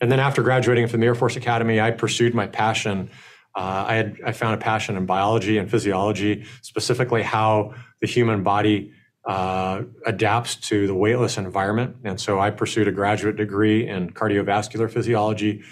And 0.00 0.10
then 0.10 0.20
after 0.20 0.42
graduating 0.42 0.86
from 0.88 1.00
the 1.00 1.06
Air 1.06 1.14
Force 1.14 1.36
Academy, 1.36 1.80
I 1.80 1.90
pursued 1.90 2.34
my 2.34 2.46
passion. 2.46 3.10
Uh, 3.54 3.84
I 3.88 3.94
had 3.94 4.18
I 4.24 4.32
found 4.32 4.54
a 4.54 4.58
passion 4.58 4.96
in 4.96 5.04
biology 5.04 5.58
and 5.58 5.70
physiology, 5.70 6.46
specifically 6.62 7.22
how 7.22 7.74
the 8.00 8.06
human 8.06 8.42
body 8.42 8.92
uh, 9.26 9.82
adapts 10.06 10.56
to 10.56 10.86
the 10.86 10.94
weightless 10.94 11.36
environment. 11.36 11.96
And 12.04 12.18
so 12.18 12.40
I 12.40 12.50
pursued 12.50 12.88
a 12.88 12.92
graduate 12.92 13.36
degree 13.36 13.86
in 13.86 14.10
cardiovascular 14.10 14.90
physiology 14.90 15.62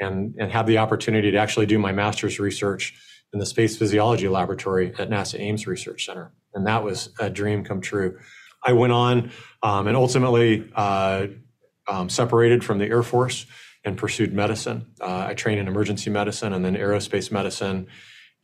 and, 0.00 0.34
and 0.38 0.50
have 0.52 0.66
the 0.66 0.78
opportunity 0.78 1.30
to 1.30 1.38
actually 1.38 1.66
do 1.66 1.78
my 1.78 1.92
master's 1.92 2.38
research 2.38 2.94
in 3.32 3.38
the 3.38 3.46
Space 3.46 3.76
Physiology 3.76 4.28
Laboratory 4.28 4.94
at 4.98 5.10
NASA 5.10 5.38
Ames 5.40 5.66
Research 5.66 6.06
Center. 6.06 6.32
And 6.54 6.66
that 6.66 6.84
was 6.84 7.10
a 7.18 7.28
dream 7.28 7.64
come 7.64 7.80
true. 7.80 8.18
I 8.64 8.72
went 8.72 8.92
on 8.92 9.30
um, 9.62 9.86
and 9.88 9.96
ultimately 9.96 10.70
uh, 10.74 11.26
um, 11.86 12.08
separated 12.08 12.64
from 12.64 12.78
the 12.78 12.86
Air 12.86 13.02
Force 13.02 13.46
and 13.84 13.98
pursued 13.98 14.32
medicine. 14.32 14.86
Uh, 15.00 15.26
I 15.28 15.34
trained 15.34 15.60
in 15.60 15.68
emergency 15.68 16.10
medicine 16.10 16.52
and 16.52 16.64
then 16.64 16.74
aerospace 16.74 17.30
medicine, 17.30 17.86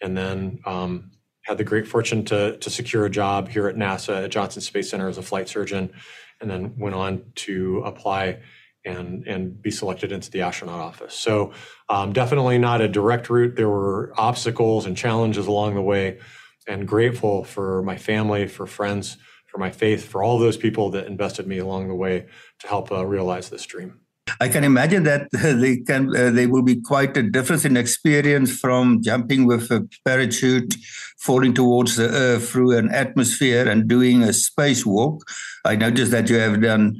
and 0.03 0.17
then 0.17 0.61
um, 0.67 1.13
had 1.43 1.57
the 1.57 1.65
great 1.65 1.89
fortune 1.89 2.25
to, 2.27 2.57
to 2.59 2.71
secure 2.71 3.07
a 3.07 3.11
job 3.11 3.49
here 3.49 3.67
at 3.67 3.77
NASA 3.77 4.25
at 4.25 4.31
Johnson 4.31 4.61
Space 4.61 4.91
Center 4.91 5.09
as 5.09 5.19
a 5.19 5.23
flight 5.23 5.49
surgeon, 5.49 5.93
and 6.41 6.51
then 6.51 6.75
went 6.79 6.95
on 6.95 7.25
to 7.37 7.83
apply 7.87 8.41
and 8.85 9.27
and 9.27 9.61
be 9.61 9.71
selected 9.71 10.13
into 10.13 10.31
the 10.31 10.43
astronaut 10.43 10.81
office. 10.81 11.15
So 11.15 11.53
um, 11.89 12.13
definitely 12.13 12.59
not 12.59 12.81
a 12.81 12.89
direct 12.89 13.29
route. 13.29 13.57
There 13.57 13.69
were 13.69 14.13
obstacles 14.17 14.87
and 14.87 14.97
challenges 14.97 15.47
along 15.47 15.75
the 15.75 15.83
way, 15.83 16.19
and 16.67 16.87
grateful 16.87 17.45
for 17.45 17.83
my 17.83 17.97
family, 17.97 18.47
for 18.47 18.67
friends, 18.67 19.17
for 19.47 19.59
my 19.59 19.71
faith, 19.71 20.05
for 20.05 20.23
all 20.23 20.39
those 20.39 20.57
people 20.57 20.91
that 20.91 21.07
invested 21.07 21.47
me 21.47 21.59
along 21.59 21.89
the 21.89 21.95
way 21.95 22.27
to 22.61 22.69
help 22.69 22.91
uh, 22.91 23.05
realize 23.05 23.51
this 23.51 23.67
dream. 23.67 24.01
I 24.41 24.49
can 24.49 24.65
imagine 24.65 25.03
that 25.05 25.29
they 25.33 25.79
can 25.79 26.15
uh, 26.17 26.31
they 26.31 26.47
will 26.47 26.63
be 26.63 26.81
quite 26.81 27.17
a 27.17 27.23
difference 27.23 27.65
in 27.65 27.77
experience 27.77 28.59
from 28.59 29.03
jumping 29.03 29.47
with 29.47 29.71
a 29.71 29.89
parachute, 30.07 30.75
falling 31.19 31.53
towards 31.53 31.97
the 31.97 32.09
earth 32.09 32.49
through 32.49 32.77
an 32.79 32.91
atmosphere, 32.91 33.69
and 33.69 33.89
doing 33.89 34.23
a 34.23 34.29
spacewalk. 34.29 35.21
I 35.65 35.77
noticed 35.77 36.13
that 36.13 36.31
you 36.31 36.37
have 36.37 36.63
done 36.63 36.97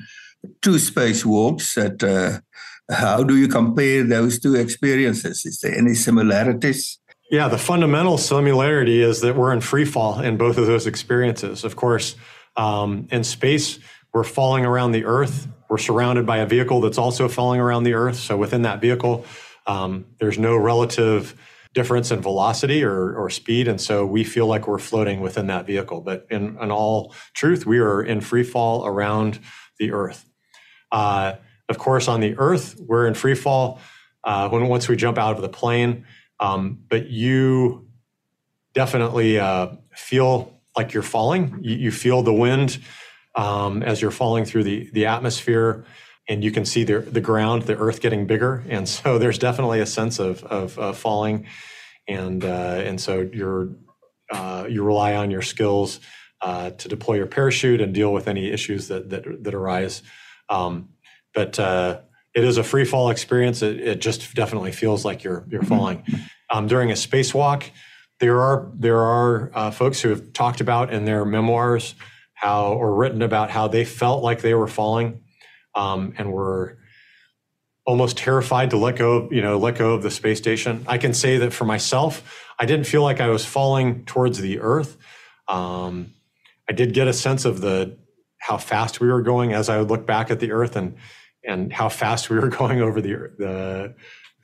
two 0.63 0.77
spacewalks. 0.77 1.75
That 1.75 2.03
uh, 2.03 2.41
how 2.95 3.23
do 3.23 3.37
you 3.37 3.49
compare 3.49 4.03
those 4.03 4.39
two 4.39 4.55
experiences? 4.55 5.45
Is 5.45 5.61
there 5.61 5.77
any 5.77 5.95
similarities? 5.95 6.99
Yeah, 7.31 7.47
the 7.49 7.59
fundamental 7.59 8.19
similarity 8.19 9.03
is 9.03 9.21
that 9.21 9.37
we're 9.37 9.53
in 9.53 9.61
free 9.61 9.85
fall 9.85 10.21
in 10.21 10.37
both 10.37 10.59
of 10.59 10.67
those 10.67 10.87
experiences. 10.87 11.63
Of 11.63 11.77
course, 11.77 12.17
um, 12.57 13.07
in 13.13 13.23
space, 13.23 13.79
we're 14.13 14.25
falling 14.25 14.67
around 14.67 14.93
the 14.93 15.05
Earth. 15.05 15.47
We're 15.69 15.79
surrounded 15.79 16.27
by 16.27 16.39
a 16.39 16.47
vehicle 16.47 16.81
that's 16.81 16.99
also 16.99 17.29
falling 17.29 17.61
around 17.61 17.85
the 17.85 17.95
Earth. 17.95 18.17
So 18.17 18.37
within 18.37 18.63
that 18.63 18.81
vehicle, 18.81 19.25
um, 19.69 20.07
there's 20.19 20.39
no 20.39 20.57
relative 20.57 21.37
difference 21.73 22.11
in 22.11 22.21
velocity 22.21 22.83
or, 22.83 23.15
or 23.15 23.31
speed. 23.31 23.69
And 23.69 23.81
so 23.81 24.05
we 24.05 24.25
feel 24.25 24.47
like 24.47 24.67
we're 24.67 24.79
floating 24.79 25.21
within 25.21 25.47
that 25.47 25.67
vehicle. 25.67 26.01
But 26.01 26.27
in, 26.29 26.59
in 26.61 26.73
all 26.73 27.15
truth, 27.35 27.65
we 27.65 27.79
are 27.79 28.03
in 28.03 28.21
free 28.21 28.43
fall 28.43 28.85
around 28.85 29.39
the 29.79 29.93
Earth. 29.93 30.27
Uh, 30.91 31.35
of 31.69 31.79
course, 31.79 32.09
on 32.09 32.21
the 32.21 32.37
Earth, 32.37 32.79
we're 32.81 33.07
in 33.07 33.15
free 33.15 33.35
fall 33.35 33.81
uh, 34.25 34.49
when 34.49 34.67
once 34.69 34.89
we 34.89 34.97
jump 34.97 35.19
out 35.19 35.37
of 35.37 35.43
the 35.43 35.49
plane. 35.49 36.05
Um, 36.41 36.81
but 36.89 37.09
you 37.09 37.89
definitely 38.75 39.39
uh, 39.39 39.69
feel 39.95 40.61
like 40.77 40.93
you're 40.93 41.03
falling. 41.03 41.59
You, 41.63 41.77
you 41.77 41.91
feel 41.91 42.23
the 42.23 42.33
wind 42.33 42.79
um, 43.35 43.83
as 43.83 44.01
you're 44.03 44.11
falling 44.11 44.45
through 44.45 44.65
the 44.65 44.91
the 44.93 45.07
atmosphere, 45.07 45.85
and 46.29 46.43
you 46.43 46.51
can 46.51 46.65
see 46.65 46.85
the 46.85 47.01
the 47.01 47.21
ground, 47.21 47.63
the 47.63 47.77
Earth 47.77 48.01
getting 48.01 48.27
bigger. 48.27 48.65
And 48.69 48.89
so 48.89 49.19
there's 49.23 49.39
definitely 49.39 49.81
a 49.81 49.87
sense 49.87 50.19
of 50.19 50.45
of, 50.45 50.97
falling, 50.97 51.47
and 52.09 52.45
uh, 52.45 52.83
and 52.85 53.01
so 53.01 53.29
you're 53.33 53.71
uh, 54.31 54.67
you 54.69 54.83
rely 54.83 55.15
on 55.17 55.31
your 55.31 55.43
skills 55.43 56.01
uh, 56.41 56.71
to 56.71 56.89
deploy 56.89 57.17
your 57.17 57.27
parachute 57.27 57.81
and 57.81 57.93
deal 57.93 58.13
with 58.13 58.29
any 58.29 58.51
issues 58.51 58.89
that 58.89 59.11
that, 59.11 59.45
that 59.45 59.55
arise. 59.55 60.03
Um, 60.51 60.91
but 61.33 61.59
uh, 61.59 62.01
it 62.35 62.45
is 62.45 62.59
a 62.59 62.65
free 62.65 62.85
fall 62.85 63.09
experience. 63.09 63.63
It, 63.63 63.81
it, 63.81 64.01
just 64.01 64.35
definitely 64.35 64.73
feels 64.73 65.05
like 65.05 65.25
you're 65.25 65.47
you're 65.49 65.63
falling. 65.63 66.05
Um, 66.51 66.67
during 66.67 66.91
a 66.91 66.95
spacewalk, 66.95 67.71
there 68.19 68.43
are 68.43 68.71
there 68.75 68.99
are 68.99 69.51
uh, 69.55 69.71
folks 69.71 70.01
who 70.01 70.11
have 70.11 70.33
talked 70.33 70.61
about 70.61 70.93
in 70.93 71.05
their 71.05 71.25
memoirs 71.25 71.95
how 72.35 72.73
or 72.73 72.95
written 72.95 73.23
about 73.23 73.51
how 73.51 73.69
they 73.69 73.85
felt 73.85 74.23
like 74.23 74.41
they 74.41 74.55
were 74.55 74.69
falling 74.69 75.21
um, 75.75 76.15
and 76.17 76.33
were 76.33 76.79
almost 77.85 78.17
terrified 78.17 78.71
to 78.71 78.77
let 78.77 78.97
go 78.97 79.29
you 79.31 79.43
know 79.43 79.59
let 79.59 79.77
go 79.77 79.95
of 79.95 80.03
the 80.03 80.11
space 80.11 80.39
station 80.39 80.85
i 80.87 80.97
can 80.97 81.13
say 81.13 81.39
that 81.39 81.53
for 81.53 81.65
myself 81.65 82.47
i 82.59 82.65
didn't 82.65 82.87
feel 82.87 83.03
like 83.03 83.21
i 83.21 83.29
was 83.29 83.45
falling 83.45 84.05
towards 84.05 84.39
the 84.39 84.61
earth 84.61 84.97
um, 85.49 86.13
i 86.69 86.73
did 86.73 86.95
get 86.95 87.09
a 87.09 87.13
sense 87.13 87.45
of 87.45 87.61
the 87.61 87.97
how 88.41 88.57
fast 88.57 89.01
we 89.01 89.09
were 89.09 89.23
going 89.23 89.53
as 89.53 89.69
i 89.69 89.79
would 89.79 89.89
look 89.89 90.07
back 90.07 90.31
at 90.31 90.41
the 90.41 90.53
earth 90.53 90.77
and 90.77 90.97
and 91.45 91.73
how 91.73 91.89
fast 91.89 92.29
we 92.29 92.39
were 92.39 92.49
going 92.61 92.81
over 92.81 93.01
the 93.01 93.33
the 93.39 93.95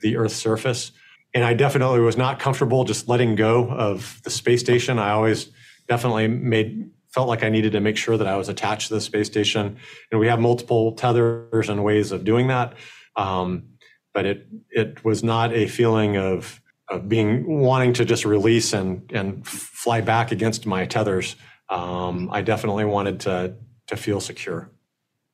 the 0.01 0.17
earth's 0.17 0.35
surface 0.35 0.91
and 1.33 1.43
i 1.43 1.53
definitely 1.53 1.99
was 1.99 2.17
not 2.17 2.39
comfortable 2.39 2.83
just 2.83 3.07
letting 3.07 3.35
go 3.35 3.69
of 3.69 4.21
the 4.23 4.29
space 4.29 4.61
station 4.61 4.97
i 4.99 5.11
always 5.11 5.49
definitely 5.87 6.27
made 6.27 6.89
felt 7.17 7.27
like 7.27 7.43
I 7.43 7.49
needed 7.49 7.71
to 7.71 7.79
make 7.79 7.97
sure 7.97 8.15
that 8.15 8.27
I 8.27 8.35
was 8.35 8.47
attached 8.47 8.89
to 8.89 8.93
the 8.93 9.01
space 9.01 9.25
station. 9.25 9.77
And 10.11 10.19
we 10.19 10.27
have 10.27 10.39
multiple 10.39 10.91
tethers 10.91 11.67
and 11.67 11.83
ways 11.83 12.11
of 12.11 12.23
doing 12.23 12.47
that. 12.47 12.75
Um, 13.15 13.69
but 14.13 14.25
it 14.25 14.47
it 14.69 15.03
was 15.03 15.23
not 15.23 15.53
a 15.53 15.67
feeling 15.67 16.17
of 16.17 16.61
of 16.89 17.09
being 17.09 17.45
wanting 17.47 17.93
to 17.93 18.05
just 18.05 18.25
release 18.25 18.73
and 18.73 19.11
and 19.11 19.47
fly 19.47 20.01
back 20.01 20.31
against 20.31 20.65
my 20.65 20.85
tethers. 20.85 21.35
Um, 21.69 22.29
I 22.31 22.41
definitely 22.41 22.85
wanted 22.85 23.21
to 23.21 23.55
to 23.87 23.97
feel 23.97 24.19
secure. 24.19 24.69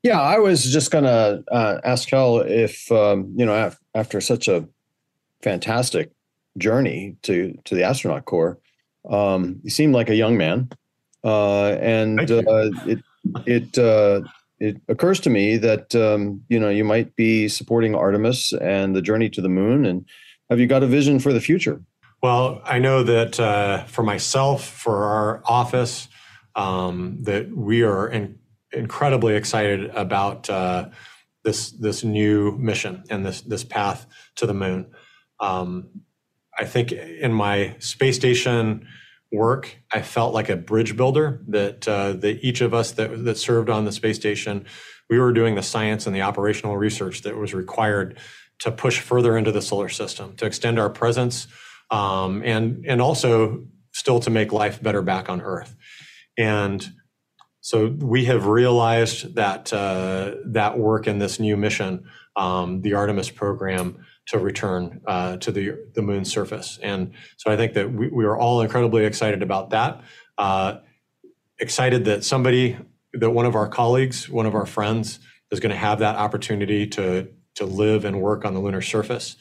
Yeah, 0.04 0.22
I 0.22 0.38
was 0.38 0.66
just 0.72 0.92
going 0.92 1.06
to 1.06 1.44
uh, 1.52 1.80
ask 1.84 2.10
Kjell 2.10 2.46
if 2.50 2.92
um, 2.92 3.34
you 3.36 3.46
know 3.46 3.68
af- 3.68 3.80
after 3.96 4.20
such 4.20 4.48
a 4.48 4.68
fantastic 5.42 6.12
journey 6.58 7.16
to 7.24 7.58
to 7.66 7.76
the 7.76 7.84
astronaut 7.84 8.26
corps, 8.26 8.60
um, 9.10 9.60
you 9.64 9.70
seem 9.70 9.92
like 9.92 10.10
a 10.10 10.16
young 10.16 10.38
man. 10.38 10.70
Uh, 11.24 11.78
and 11.80 12.30
uh, 12.30 12.70
it 12.86 13.00
it 13.46 13.78
uh, 13.78 14.22
it 14.60 14.82
occurs 14.90 15.20
to 15.22 15.30
me 15.30 15.58
that 15.58 15.96
um, 15.96 16.44
you 16.50 16.60
know 16.60 16.70
you 16.70 16.84
might 16.84 17.16
be 17.16 17.48
supporting 17.48 17.96
Artemis 17.96 18.54
and 18.54 18.96
the 18.96 19.02
journey 19.02 19.30
to 19.30 19.42
the 19.42 19.50
moon. 19.50 19.86
And 19.86 20.06
have 20.50 20.60
you 20.60 20.68
got 20.68 20.84
a 20.84 20.88
vision 20.88 21.20
for 21.20 21.32
the 21.32 21.42
future? 21.42 21.82
Well, 22.22 22.62
I 22.66 22.80
know 22.80 23.04
that 23.04 23.40
uh, 23.40 23.84
for 23.86 24.04
myself, 24.04 24.66
for 24.66 25.06
our 25.06 25.42
office, 25.46 26.08
um, 26.56 27.18
that 27.24 27.56
we 27.56 27.84
are 27.84 28.08
in, 28.08 28.40
incredibly 28.74 29.36
excited 29.36 29.89
about 29.92 30.50
uh, 30.50 30.89
this 31.44 31.72
this 31.72 32.03
new 32.03 32.58
mission 32.58 33.03
and 33.10 33.25
this 33.25 33.42
this 33.42 33.63
path 33.63 34.06
to 34.36 34.46
the 34.46 34.53
moon. 34.53 34.92
Um, 35.39 35.89
I 36.58 36.65
think 36.65 36.92
in 36.92 37.34
my 37.34 37.75
space 37.80 38.15
station 38.15 38.88
work, 39.32 39.77
I 39.92 40.01
felt 40.01 40.34
like 40.34 40.50
a 40.50 40.56
bridge 40.56 40.96
builder. 40.96 41.42
That 41.48 41.88
uh, 41.88 42.13
that 42.13 42.44
each 42.44 42.62
of 42.62 42.74
us 42.74 42.92
that 42.94 43.25
that 43.25 43.38
served 43.38 43.70
on 43.70 43.86
the 43.86 43.92
space 43.92 44.15
station, 44.15 44.65
we 45.10 45.20
were 45.20 45.34
doing 45.34 45.56
the 45.56 45.63
science 45.63 46.08
and 46.08 46.15
the 46.15 46.22
operational 46.22 46.77
research 46.77 47.22
that 47.22 47.36
was 47.38 47.53
required 47.53 48.18
to 48.60 48.72
push 48.72 49.00
further 49.00 49.38
into 49.38 49.51
the 49.51 49.62
solar 49.62 49.89
system, 49.89 50.36
to 50.38 50.46
extend 50.46 50.80
our 50.80 50.89
presence, 50.89 51.48
um, 51.92 52.42
and 52.46 52.86
and 52.88 53.01
also 53.01 53.65
still 53.92 54.20
to 54.20 54.30
make 54.30 54.51
life 54.51 54.82
better 54.82 55.01
back 55.01 55.30
on 55.30 55.42
Earth. 55.42 55.75
And 56.38 56.88
so 57.63 57.88
we 57.88 58.25
have 58.25 58.46
realized 58.46 59.36
that 59.36 59.72
uh, 59.72 60.36
that 60.48 60.77
work 60.77 61.08
in 61.08 61.20
this 61.20 61.39
new 61.39 61.55
mission, 61.55 62.03
um, 62.36 62.82
the 62.82 62.93
Artemis 62.93 63.29
program, 63.29 64.05
to 64.27 64.38
return 64.38 65.00
uh, 65.08 65.38
to 65.38 65.50
the 65.50 65.77
the 65.96 66.01
moon's 66.01 66.29
surface. 66.29 66.77
And 66.84 67.13
so 67.38 67.50
I 67.50 67.55
think 67.55 67.74
that 67.75 67.89
we, 67.89 68.10
we 68.10 68.25
are 68.25 68.38
all 68.38 68.60
incredibly 68.60 69.05
excited 69.05 69.41
about 69.41 69.70
that. 69.70 70.01
Uh, 70.38 70.79
excited 71.58 72.03
that 72.03 72.25
somebody, 72.25 72.77
that 73.13 73.29
one 73.29 73.46
of 73.46 73.55
our 73.55 73.70
colleagues, 73.70 74.27
one 74.27 74.46
of 74.46 74.55
our 74.55 74.65
friends, 74.65 75.20
is 75.50 75.62
going 75.62 75.72
to 75.72 75.77
have 75.77 76.00
that 76.00 76.17
opportunity 76.17 76.86
to 76.88 77.29
to 77.55 77.65
live 77.65 78.03
and 78.03 78.20
work 78.20 78.43
on 78.43 78.53
the 78.53 78.60
lunar 78.60 78.82
surface. 78.82 79.38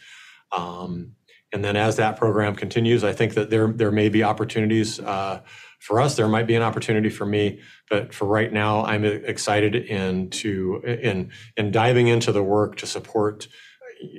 Um, 0.56 1.16
and 1.52 1.64
then 1.64 1.74
as 1.74 1.96
that 1.96 2.16
program 2.16 2.54
continues, 2.54 3.02
I 3.02 3.14
think 3.14 3.34
that 3.34 3.50
there 3.50 3.66
there 3.66 3.90
may 3.90 4.08
be 4.08 4.22
opportunities 4.22 5.00
uh, 5.00 5.40
for 5.82 6.00
us. 6.00 6.14
There 6.14 6.28
might 6.28 6.46
be 6.46 6.54
an 6.54 6.62
opportunity 6.62 7.10
for 7.10 7.26
me, 7.26 7.60
but 7.90 8.14
for 8.14 8.24
right 8.26 8.52
now, 8.52 8.84
I'm 8.84 9.04
excited 9.04 9.74
in 9.74 10.30
to 10.30 10.80
in 10.84 11.32
in 11.56 11.72
diving 11.72 12.06
into 12.06 12.30
the 12.30 12.42
work 12.42 12.76
to 12.76 12.86
support 12.86 13.48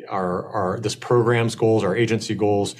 our 0.09 0.45
our 0.47 0.79
this 0.79 0.95
program's 0.95 1.55
goals, 1.55 1.83
our 1.83 1.95
agency 1.95 2.35
goals. 2.35 2.75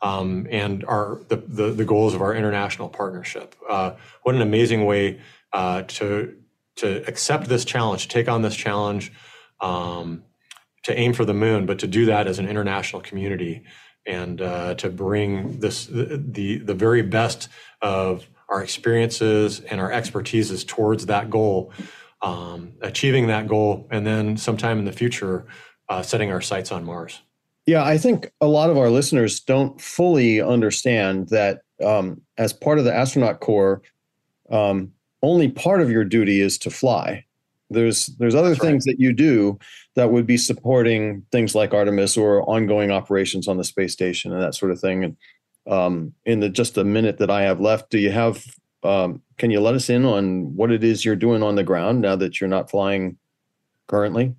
Um, 0.00 0.46
and 0.48 0.84
our 0.84 1.22
the, 1.26 1.38
the, 1.38 1.70
the 1.72 1.84
goals 1.84 2.14
of 2.14 2.22
our 2.22 2.32
international 2.32 2.88
partnership. 2.88 3.56
Uh, 3.68 3.94
what 4.22 4.36
an 4.36 4.42
amazing 4.42 4.86
way 4.86 5.20
uh, 5.52 5.82
to 5.88 6.36
to 6.76 7.02
accept 7.08 7.48
this 7.48 7.64
challenge, 7.64 8.06
take 8.06 8.28
on 8.28 8.42
this 8.42 8.54
challenge, 8.54 9.10
um, 9.60 10.22
to 10.84 10.96
aim 10.96 11.14
for 11.14 11.24
the 11.24 11.34
moon, 11.34 11.66
but 11.66 11.80
to 11.80 11.88
do 11.88 12.06
that 12.06 12.28
as 12.28 12.38
an 12.38 12.48
international 12.48 13.02
community 13.02 13.64
and 14.06 14.40
uh, 14.40 14.74
to 14.74 14.88
bring 14.88 15.60
this 15.60 15.86
the, 15.86 16.62
the, 16.64 16.74
very 16.74 17.02
best 17.02 17.48
of 17.82 18.28
our 18.48 18.62
experiences 18.62 19.60
and 19.60 19.80
our 19.80 19.90
expertises 19.90 20.66
towards 20.66 21.06
that 21.06 21.28
goal, 21.28 21.72
um, 22.22 22.72
achieving 22.80 23.26
that 23.26 23.46
goal, 23.46 23.86
and 23.90 24.06
then 24.06 24.36
sometime 24.36 24.78
in 24.78 24.84
the 24.84 24.92
future, 24.92 25.46
uh, 25.88 26.02
setting 26.02 26.32
our 26.32 26.40
sights 26.40 26.72
on 26.72 26.84
Mars. 26.84 27.20
Yeah, 27.66 27.84
I 27.84 27.98
think 27.98 28.32
a 28.40 28.46
lot 28.46 28.70
of 28.70 28.78
our 28.78 28.88
listeners 28.88 29.40
don't 29.40 29.78
fully 29.78 30.40
understand 30.40 31.28
that 31.28 31.60
um, 31.84 32.22
as 32.38 32.54
part 32.54 32.78
of 32.78 32.86
the 32.86 32.94
astronaut 32.94 33.40
corps, 33.40 33.82
um, 34.50 34.92
only 35.22 35.48
part 35.48 35.82
of 35.82 35.90
your 35.90 36.04
duty 36.04 36.40
is 36.40 36.56
to 36.58 36.70
fly. 36.70 37.26
There's 37.70 38.06
there's 38.18 38.34
other 38.34 38.50
That's 38.50 38.60
things 38.60 38.86
right. 38.86 38.96
that 38.96 39.02
you 39.02 39.12
do 39.12 39.58
that 39.94 40.10
would 40.10 40.26
be 40.26 40.36
supporting 40.36 41.24
things 41.32 41.54
like 41.54 41.74
Artemis 41.74 42.16
or 42.16 42.42
ongoing 42.48 42.90
operations 42.90 43.48
on 43.48 43.56
the 43.56 43.64
space 43.64 43.92
station 43.92 44.32
and 44.32 44.42
that 44.42 44.54
sort 44.54 44.72
of 44.72 44.80
thing. 44.80 45.04
And 45.04 45.16
um, 45.68 46.14
in 46.24 46.40
the 46.40 46.48
just 46.48 46.78
a 46.78 46.84
minute 46.84 47.18
that 47.18 47.30
I 47.30 47.42
have 47.42 47.60
left, 47.60 47.90
do 47.90 47.98
you 47.98 48.10
have? 48.10 48.44
Um, 48.84 49.22
can 49.38 49.50
you 49.50 49.60
let 49.60 49.74
us 49.74 49.90
in 49.90 50.04
on 50.04 50.54
what 50.56 50.70
it 50.70 50.84
is 50.84 51.04
you're 51.04 51.16
doing 51.16 51.42
on 51.42 51.56
the 51.56 51.64
ground 51.64 52.00
now 52.00 52.16
that 52.16 52.40
you're 52.40 52.48
not 52.48 52.70
flying 52.70 53.18
currently? 53.88 54.34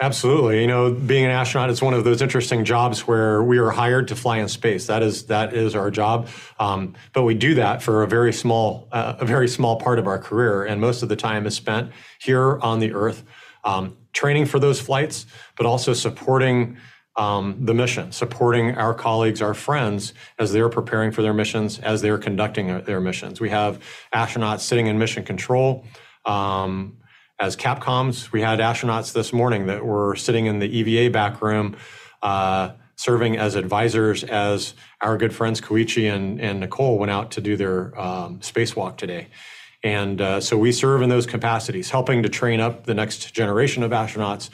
Absolutely. 0.00 0.62
You 0.62 0.66
know, 0.66 0.92
being 0.92 1.24
an 1.24 1.30
astronaut 1.30 1.70
is 1.70 1.80
one 1.80 1.94
of 1.94 2.02
those 2.02 2.22
interesting 2.22 2.64
jobs 2.64 3.06
where 3.06 3.42
we 3.42 3.58
are 3.58 3.70
hired 3.70 4.08
to 4.08 4.16
fly 4.16 4.38
in 4.38 4.48
space. 4.48 4.86
That 4.86 5.02
is 5.02 5.26
that 5.26 5.54
is 5.54 5.76
our 5.76 5.90
job. 5.90 6.28
Um, 6.58 6.94
but 7.12 7.22
we 7.22 7.34
do 7.34 7.54
that 7.54 7.82
for 7.82 8.02
a 8.02 8.08
very 8.08 8.32
small 8.32 8.88
uh, 8.90 9.14
a 9.20 9.24
very 9.24 9.46
small 9.46 9.76
part 9.76 9.98
of 9.98 10.06
our 10.06 10.18
career, 10.18 10.64
and 10.64 10.80
most 10.80 11.02
of 11.02 11.08
the 11.08 11.16
time 11.16 11.46
is 11.46 11.54
spent 11.54 11.92
here 12.18 12.58
on 12.60 12.80
the 12.80 12.92
Earth, 12.94 13.22
um, 13.64 13.96
training 14.12 14.46
for 14.46 14.58
those 14.58 14.80
flights, 14.80 15.26
but 15.56 15.66
also 15.66 15.92
supporting 15.92 16.78
um, 17.16 17.58
the 17.60 17.74
mission, 17.74 18.10
supporting 18.10 18.74
our 18.76 18.94
colleagues, 18.94 19.42
our 19.42 19.54
friends, 19.54 20.14
as 20.38 20.52
they're 20.52 20.70
preparing 20.70 21.12
for 21.12 21.22
their 21.22 21.34
missions, 21.34 21.78
as 21.78 22.00
they're 22.00 22.18
conducting 22.18 22.82
their 22.84 23.00
missions. 23.00 23.40
We 23.40 23.50
have 23.50 23.80
astronauts 24.14 24.60
sitting 24.60 24.86
in 24.86 24.98
mission 24.98 25.22
control. 25.22 25.84
Um, 26.24 26.96
as 27.42 27.56
Capcoms. 27.56 28.30
We 28.30 28.40
had 28.40 28.60
astronauts 28.60 29.12
this 29.12 29.32
morning 29.32 29.66
that 29.66 29.84
were 29.84 30.14
sitting 30.14 30.46
in 30.46 30.60
the 30.60 30.78
EVA 30.78 31.10
back 31.10 31.42
room, 31.42 31.76
uh, 32.22 32.70
serving 32.94 33.36
as 33.36 33.56
advisors 33.56 34.22
as 34.22 34.74
our 35.00 35.18
good 35.18 35.34
friends 35.34 35.60
Koichi 35.60 36.14
and, 36.14 36.40
and 36.40 36.60
Nicole 36.60 36.98
went 36.98 37.10
out 37.10 37.32
to 37.32 37.40
do 37.40 37.56
their 37.56 38.00
um, 38.00 38.38
spacewalk 38.38 38.96
today. 38.96 39.26
And 39.82 40.20
uh, 40.20 40.40
so 40.40 40.56
we 40.56 40.70
serve 40.70 41.02
in 41.02 41.08
those 41.08 41.26
capacities, 41.26 41.90
helping 41.90 42.22
to 42.22 42.28
train 42.28 42.60
up 42.60 42.86
the 42.86 42.94
next 42.94 43.34
generation 43.34 43.82
of 43.82 43.90
astronauts, 43.90 44.48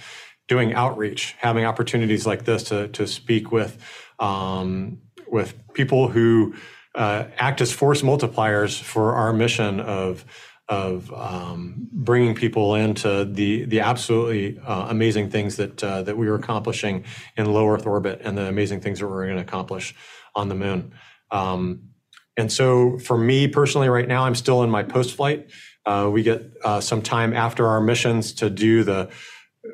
doing 0.46 0.72
outreach, 0.72 1.34
having 1.36 1.66
opportunities 1.66 2.26
like 2.26 2.46
this 2.46 2.62
to, 2.64 2.88
to 2.88 3.06
speak 3.06 3.52
with, 3.52 3.76
um, 4.18 5.02
with 5.26 5.54
people 5.74 6.08
who 6.08 6.54
uh, 6.94 7.24
act 7.36 7.60
as 7.60 7.70
force 7.70 8.00
multipliers 8.00 8.80
for 8.80 9.12
our 9.12 9.34
mission 9.34 9.78
of 9.78 10.24
of 10.68 11.12
um, 11.14 11.88
bringing 11.92 12.34
people 12.34 12.74
into 12.74 13.24
the 13.24 13.64
the 13.64 13.80
absolutely 13.80 14.58
uh, 14.58 14.86
amazing 14.88 15.30
things 15.30 15.56
that 15.56 15.82
uh, 15.82 16.02
that 16.02 16.16
we 16.16 16.28
were 16.28 16.34
accomplishing 16.34 17.04
in 17.36 17.50
low 17.52 17.68
Earth 17.68 17.86
orbit 17.86 18.20
and 18.22 18.36
the 18.36 18.46
amazing 18.46 18.80
things 18.80 19.00
that 19.00 19.06
we're 19.06 19.24
going 19.24 19.36
to 19.36 19.42
accomplish 19.42 19.94
on 20.34 20.48
the 20.48 20.54
moon. 20.54 20.92
Um, 21.30 21.88
and 22.36 22.52
so, 22.52 22.98
for 22.98 23.18
me 23.18 23.48
personally, 23.48 23.88
right 23.88 24.06
now, 24.06 24.24
I'm 24.24 24.34
still 24.34 24.62
in 24.62 24.70
my 24.70 24.82
post 24.82 25.16
flight. 25.16 25.50
Uh, 25.86 26.08
we 26.12 26.22
get 26.22 26.52
uh, 26.64 26.80
some 26.80 27.02
time 27.02 27.32
after 27.32 27.66
our 27.66 27.80
missions 27.80 28.34
to 28.34 28.50
do 28.50 28.84
the 28.84 29.08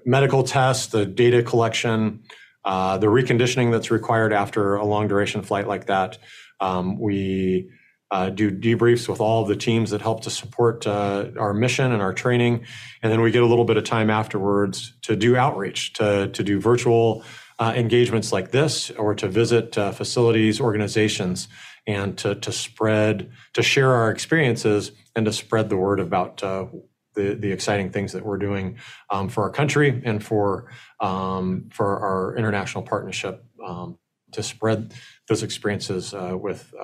medical 0.07 0.44
tests, 0.44 0.87
the 0.87 1.04
data 1.04 1.42
collection, 1.42 2.22
uh, 2.64 2.98
the 2.98 3.09
reconditioning 3.09 3.72
that's 3.72 3.90
required 3.90 4.33
after 4.33 4.76
a 4.76 4.85
long 4.85 5.09
duration 5.09 5.42
flight 5.42 5.66
like 5.66 5.87
that. 5.87 6.18
Um, 6.61 6.98
we 6.98 7.68
uh, 8.11 8.31
do 8.31 8.51
debriefs 8.51 9.09
with 9.09 9.21
all 9.21 9.43
of 9.43 9.49
the 9.49 9.57
teams 9.57 9.90
that 9.90 10.01
help 10.01 10.23
to 10.23 10.31
support 10.31 10.87
uh, 10.87 11.27
our 11.38 11.55
mission 11.55 11.93
and 11.93 12.03
our 12.03 12.12
training. 12.12 12.64
And 13.03 13.11
then 13.11 13.21
we 13.21 13.31
get 13.31 13.43
a 13.43 13.47
little 13.47 13.64
bit 13.64 13.77
of 13.77 13.85
time 13.85 14.11
afterwards 14.11 14.95
to 15.03 15.17
do 15.17 15.37
outreach, 15.37 15.95
to, 15.95 16.29
to 16.29 16.43
do 16.43 16.61
virtual 16.61 17.25
uh, 17.59 17.73
engagements 17.77 18.33
like 18.33 18.51
this, 18.51 18.90
or 18.93 19.14
to 19.14 19.29
visit 19.29 19.77
uh, 19.79 19.93
facilities, 19.93 20.61
organizations, 20.61 21.49
and 21.87 22.17
to, 22.19 22.35
to 22.37 22.53
spread, 22.53 23.31
to 23.53 23.62
share 23.62 23.93
our 23.93 24.11
experiences 24.11 24.93
and 25.17 25.27
to 25.27 25.33
spread 25.33 25.69
the 25.69 25.77
word 25.77 26.01
about 26.01 26.43
uh, 26.43 26.67
the, 27.14 27.35
the 27.35 27.53
exciting 27.53 27.90
things 27.90 28.12
that 28.12 28.25
we're 28.25 28.38
doing 28.38 28.77
um, 29.11 29.29
for 29.29 29.45
our 29.45 29.51
country 29.51 30.03
and 30.05 30.23
for, 30.23 30.71
um, 31.01 31.69
for 31.73 31.99
our 32.01 32.37
international 32.37 32.83
partnership 32.83 33.45
um, 33.64 33.99
to 34.33 34.43
spread 34.43 34.93
those 35.29 35.43
experiences 35.43 36.12
uh, 36.12 36.37
with 36.37 36.75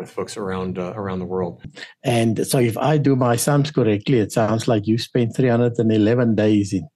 with 0.00 0.10
folks 0.10 0.36
around 0.36 0.78
uh, 0.78 0.92
around 0.96 1.18
the 1.18 1.26
world. 1.26 1.62
And 2.02 2.46
so, 2.46 2.58
if 2.58 2.76
I 2.78 2.98
do 2.98 3.14
my 3.14 3.36
sums 3.36 3.70
correctly, 3.70 4.18
it 4.18 4.32
sounds 4.32 4.66
like 4.66 4.86
you 4.86 4.98
spent 4.98 5.36
311 5.36 6.34
days 6.34 6.72
in 6.72 6.88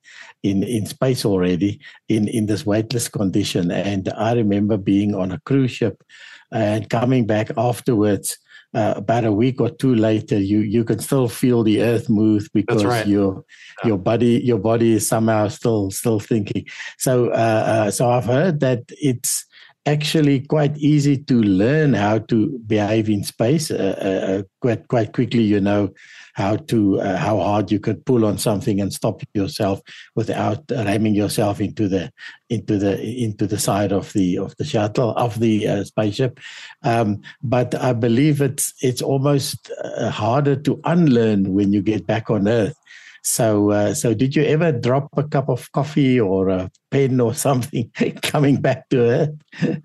in 0.42 0.62
in 0.62 0.86
space 0.86 1.24
already 1.24 1.80
in 2.08 2.26
in 2.28 2.46
this 2.46 2.66
weightless 2.66 3.08
condition. 3.08 3.70
And 3.70 4.08
I 4.16 4.32
remember 4.32 4.76
being 4.76 5.14
on 5.14 5.30
a 5.30 5.40
cruise 5.40 5.70
ship 5.70 6.02
and 6.50 6.88
coming 6.88 7.26
back 7.26 7.50
afterwards. 7.56 8.38
Uh, 8.76 8.94
about 8.96 9.24
a 9.24 9.30
week 9.30 9.60
or 9.60 9.70
two 9.70 9.94
later, 9.94 10.36
you 10.36 10.58
you 10.58 10.82
can 10.82 10.98
still 10.98 11.28
feel 11.28 11.62
the 11.62 11.80
earth 11.80 12.08
move 12.08 12.48
because 12.52 12.84
right. 12.84 13.06
your 13.06 13.44
yeah. 13.84 13.90
your 13.90 13.98
body 13.98 14.42
your 14.42 14.58
body 14.58 14.94
is 14.94 15.06
somehow 15.06 15.46
still 15.46 15.92
still 15.92 16.18
thinking. 16.18 16.66
So 16.98 17.28
uh, 17.28 17.62
uh, 17.72 17.90
so 17.92 18.10
I've 18.10 18.24
heard 18.24 18.58
that 18.66 18.82
it's 18.88 19.46
actually 19.86 20.40
quite 20.40 20.76
easy 20.78 21.16
to 21.16 21.42
learn 21.42 21.92
how 21.92 22.18
to 22.18 22.58
behave 22.66 23.08
in 23.08 23.22
space. 23.22 23.70
Uh, 23.70 23.94
uh, 24.00 24.32
uh, 24.32 24.42
quite 24.60 24.88
quite 24.88 25.12
quickly, 25.12 25.42
you 25.42 25.60
know 25.60 25.90
how 26.34 26.56
to 26.56 27.00
uh, 27.00 27.16
how 27.16 27.38
hard 27.38 27.70
you 27.70 27.78
could 27.78 28.04
pull 28.06 28.24
on 28.24 28.38
something 28.38 28.80
and 28.80 28.92
stop 28.92 29.22
yourself 29.34 29.80
without 30.16 30.58
ramming 30.70 31.14
yourself 31.14 31.60
into 31.60 31.88
the 31.88 32.10
into 32.48 32.78
the 32.78 33.00
into 33.02 33.46
the 33.46 33.58
side 33.58 33.92
of 33.92 34.12
the 34.14 34.38
of 34.38 34.56
the 34.56 34.64
shuttle 34.64 35.10
of 35.16 35.38
the 35.38 35.68
uh, 35.68 35.84
spaceship. 35.84 36.40
Um, 36.82 37.20
but 37.42 37.74
I 37.74 37.92
believe 37.92 38.40
it's 38.40 38.72
it's 38.82 39.02
almost 39.02 39.70
uh, 39.82 40.10
harder 40.10 40.56
to 40.56 40.80
unlearn 40.84 41.52
when 41.52 41.72
you 41.72 41.82
get 41.82 42.06
back 42.06 42.30
on 42.30 42.48
Earth. 42.48 42.76
So, 43.24 43.70
uh, 43.70 43.94
so 43.94 44.12
did 44.12 44.36
you 44.36 44.44
ever 44.44 44.70
drop 44.70 45.08
a 45.16 45.24
cup 45.24 45.48
of 45.48 45.72
coffee 45.72 46.20
or 46.20 46.50
a 46.50 46.70
pen 46.90 47.20
or 47.20 47.34
something 47.48 47.90
coming 48.22 48.60
back 48.60 48.88
to 48.90 49.00
Earth? 49.00 49.80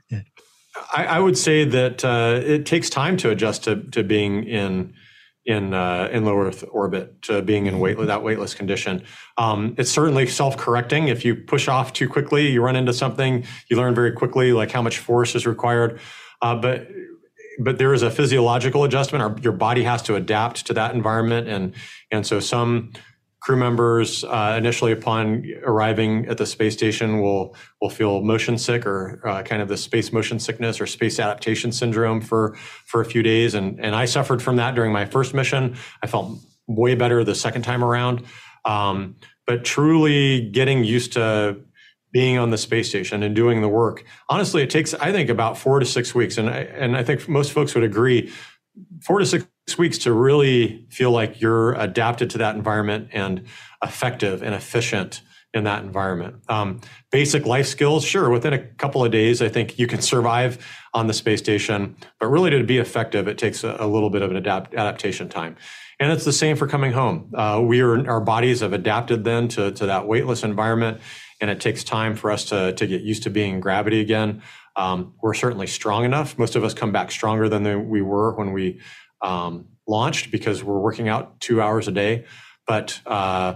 I, 0.93 1.05
I, 1.05 1.19
would 1.19 1.37
say 1.37 1.63
that 1.63 2.03
uh, 2.03 2.41
it 2.43 2.65
takes 2.65 2.89
time 2.89 3.17
to 3.17 3.29
adjust 3.29 3.63
to, 3.63 3.81
to 3.91 4.03
being 4.03 4.43
in 4.43 4.93
in 5.45 5.73
uh, 5.73 6.09
in 6.11 6.25
low 6.25 6.37
Earth 6.37 6.63
orbit, 6.69 7.21
to 7.23 7.41
being 7.41 7.65
in 7.65 7.79
weight 7.79 7.97
that 7.97 8.23
weightless 8.23 8.53
condition. 8.53 9.03
Um, 9.37 9.73
it's 9.77 9.89
certainly 9.89 10.27
self 10.27 10.57
correcting. 10.57 11.07
If 11.07 11.23
you 11.23 11.35
push 11.35 11.67
off 11.67 11.93
too 11.93 12.09
quickly, 12.09 12.51
you 12.51 12.61
run 12.61 12.75
into 12.75 12.93
something. 12.93 13.45
You 13.69 13.77
learn 13.77 13.95
very 13.95 14.11
quickly, 14.11 14.51
like 14.51 14.71
how 14.71 14.81
much 14.81 14.97
force 14.97 15.33
is 15.35 15.47
required. 15.47 15.99
Uh, 16.41 16.55
but 16.55 16.87
but 17.59 17.77
there 17.77 17.93
is 17.93 18.03
a 18.03 18.11
physiological 18.11 18.83
adjustment. 18.83 19.23
Our, 19.23 19.35
your 19.41 19.53
body 19.53 19.83
has 19.83 20.01
to 20.03 20.15
adapt 20.15 20.67
to 20.67 20.73
that 20.73 20.93
environment, 20.93 21.47
and 21.47 21.73
and 22.11 22.27
so 22.27 22.39
some 22.39 22.91
crew 23.39 23.55
members 23.55 24.23
uh, 24.25 24.55
initially 24.57 24.91
upon 24.91 25.45
arriving 25.63 26.25
at 26.27 26.37
the 26.37 26.45
space 26.45 26.73
station 26.73 27.21
will 27.21 27.55
will 27.81 27.89
feel 27.89 28.21
motion 28.21 28.57
sick 28.57 28.85
or 28.85 29.21
uh, 29.25 29.41
kind 29.43 29.61
of 29.61 29.67
the 29.67 29.77
space 29.77 30.11
motion 30.11 30.39
sickness 30.39 30.81
or 30.81 30.85
space 30.85 31.19
adaptation 31.19 31.71
syndrome 31.71 32.21
for 32.21 32.55
for 32.85 33.01
a 33.01 33.05
few 33.05 33.23
days. 33.23 33.53
And 33.53 33.79
and 33.79 33.95
I 33.95 34.05
suffered 34.05 34.41
from 34.41 34.57
that 34.57 34.75
during 34.75 34.91
my 34.91 35.05
first 35.05 35.33
mission. 35.33 35.77
I 36.03 36.07
felt 36.07 36.37
way 36.67 36.95
better 36.95 37.23
the 37.23 37.35
second 37.35 37.61
time 37.61 37.83
around. 37.83 38.23
Um, 38.65 39.15
but 39.47 39.63
truly 39.63 40.49
getting 40.49 40.83
used 40.83 41.13
to 41.13 41.61
being 42.11 42.37
on 42.37 42.49
the 42.49 42.57
space 42.57 42.89
station 42.89 43.23
and 43.23 43.35
doing 43.35 43.61
the 43.61 43.69
work 43.69 44.03
honestly 44.29 44.63
it 44.63 44.69
takes 44.69 44.95
I 44.95 45.11
think 45.11 45.29
about 45.29 45.57
4 45.57 45.79
to 45.79 45.85
6 45.85 46.15
weeks. 46.15 46.37
And 46.37 46.49
I, 46.49 46.61
and 46.61 46.97
I 46.97 47.03
think 47.03 47.29
most 47.29 47.51
folks 47.51 47.73
would 47.75 47.83
agree 47.83 48.31
4 49.01 49.19
to 49.19 49.25
6 49.25 49.45
weeks 49.77 49.97
to 49.99 50.13
really 50.13 50.85
feel 50.89 51.11
like 51.11 51.41
you're 51.41 51.73
adapted 51.73 52.29
to 52.31 52.37
that 52.39 52.55
environment 52.55 53.09
and 53.11 53.45
effective 53.83 54.41
and 54.43 54.55
efficient 54.55 55.21
in 55.53 55.63
that 55.63 55.83
environment. 55.83 56.35
Um, 56.47 56.79
basic 57.11 57.45
life 57.45 57.65
skills, 57.65 58.05
sure, 58.05 58.29
within 58.29 58.53
a 58.53 58.59
couple 58.59 59.03
of 59.03 59.11
days, 59.11 59.41
I 59.41 59.49
think 59.49 59.79
you 59.79 59.87
can 59.87 60.01
survive 60.01 60.63
on 60.93 61.07
the 61.07 61.13
space 61.13 61.39
station. 61.39 61.95
But 62.19 62.27
really, 62.27 62.51
to 62.51 62.63
be 62.63 62.77
effective, 62.77 63.27
it 63.27 63.37
takes 63.37 63.63
a, 63.63 63.75
a 63.79 63.87
little 63.87 64.09
bit 64.09 64.21
of 64.21 64.29
an 64.29 64.37
adapt, 64.37 64.75
adaptation 64.75 65.27
time. 65.27 65.55
And 65.99 66.11
it's 66.11 66.23
the 66.23 66.33
same 66.33 66.55
for 66.55 66.67
coming 66.67 66.91
home. 66.91 67.31
Uh, 67.33 67.61
we 67.65 67.81
are 67.81 68.07
our 68.09 68.21
bodies 68.21 68.61
have 68.61 68.73
adapted 68.73 69.23
then 69.23 69.47
to, 69.49 69.71
to 69.71 69.85
that 69.87 70.07
weightless 70.07 70.43
environment, 70.43 71.01
and 71.41 71.49
it 71.49 71.59
takes 71.59 71.83
time 71.83 72.15
for 72.15 72.31
us 72.31 72.45
to, 72.45 72.73
to 72.73 72.87
get 72.87 73.01
used 73.01 73.23
to 73.23 73.29
being 73.29 73.55
in 73.55 73.59
gravity 73.59 74.01
again. 74.01 74.41
Um, 74.75 75.15
we're 75.21 75.33
certainly 75.33 75.67
strong 75.67 76.05
enough. 76.05 76.37
Most 76.37 76.55
of 76.55 76.63
us 76.63 76.73
come 76.73 76.91
back 76.91 77.11
stronger 77.11 77.49
than 77.49 77.89
we 77.89 78.01
were 78.01 78.33
when 78.35 78.53
we 78.53 78.79
um, 79.21 79.67
launched 79.87 80.31
because 80.31 80.63
we're 80.63 80.79
working 80.79 81.09
out 81.09 81.39
two 81.39 81.61
hours 81.61 81.87
a 81.87 81.91
day. 81.91 82.25
But 82.67 83.01
uh, 83.05 83.55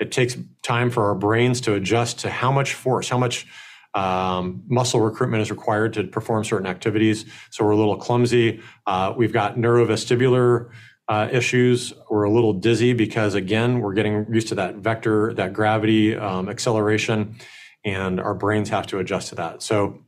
it 0.00 0.10
takes 0.10 0.36
time 0.62 0.90
for 0.90 1.06
our 1.08 1.14
brains 1.14 1.60
to 1.62 1.74
adjust 1.74 2.20
to 2.20 2.30
how 2.30 2.50
much 2.50 2.74
force, 2.74 3.08
how 3.08 3.18
much 3.18 3.46
um, 3.94 4.64
muscle 4.66 5.00
recruitment 5.00 5.42
is 5.42 5.50
required 5.50 5.92
to 5.94 6.04
perform 6.04 6.44
certain 6.44 6.66
activities. 6.66 7.26
So 7.50 7.64
we're 7.64 7.72
a 7.72 7.76
little 7.76 7.96
clumsy. 7.96 8.60
Uh, 8.86 9.14
we've 9.16 9.32
got 9.32 9.56
neurovestibular 9.56 10.70
uh, 11.08 11.28
issues. 11.30 11.92
We're 12.10 12.24
a 12.24 12.30
little 12.30 12.54
dizzy 12.54 12.92
because, 12.92 13.34
again, 13.34 13.80
we're 13.80 13.92
getting 13.92 14.26
used 14.32 14.48
to 14.48 14.56
that 14.56 14.76
vector, 14.76 15.32
that 15.34 15.52
gravity 15.52 16.16
um, 16.16 16.48
acceleration, 16.48 17.36
and 17.84 18.18
our 18.20 18.34
brains 18.34 18.70
have 18.70 18.86
to 18.88 18.98
adjust 18.98 19.28
to 19.28 19.34
that. 19.36 19.62
So 19.62 20.02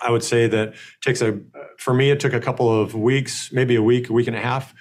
I 0.00 0.10
would 0.10 0.24
say 0.24 0.48
that 0.48 0.74
takes 1.00 1.22
a, 1.22 1.38
for 1.82 1.92
me, 1.92 2.10
it 2.10 2.20
took 2.20 2.32
a 2.32 2.40
couple 2.40 2.70
of 2.70 2.94
weeks, 2.94 3.52
maybe 3.52 3.74
a 3.74 3.82
week, 3.82 4.08
a 4.08 4.12
week 4.12 4.28
and 4.28 4.36
a 4.36 4.40
half 4.40 4.72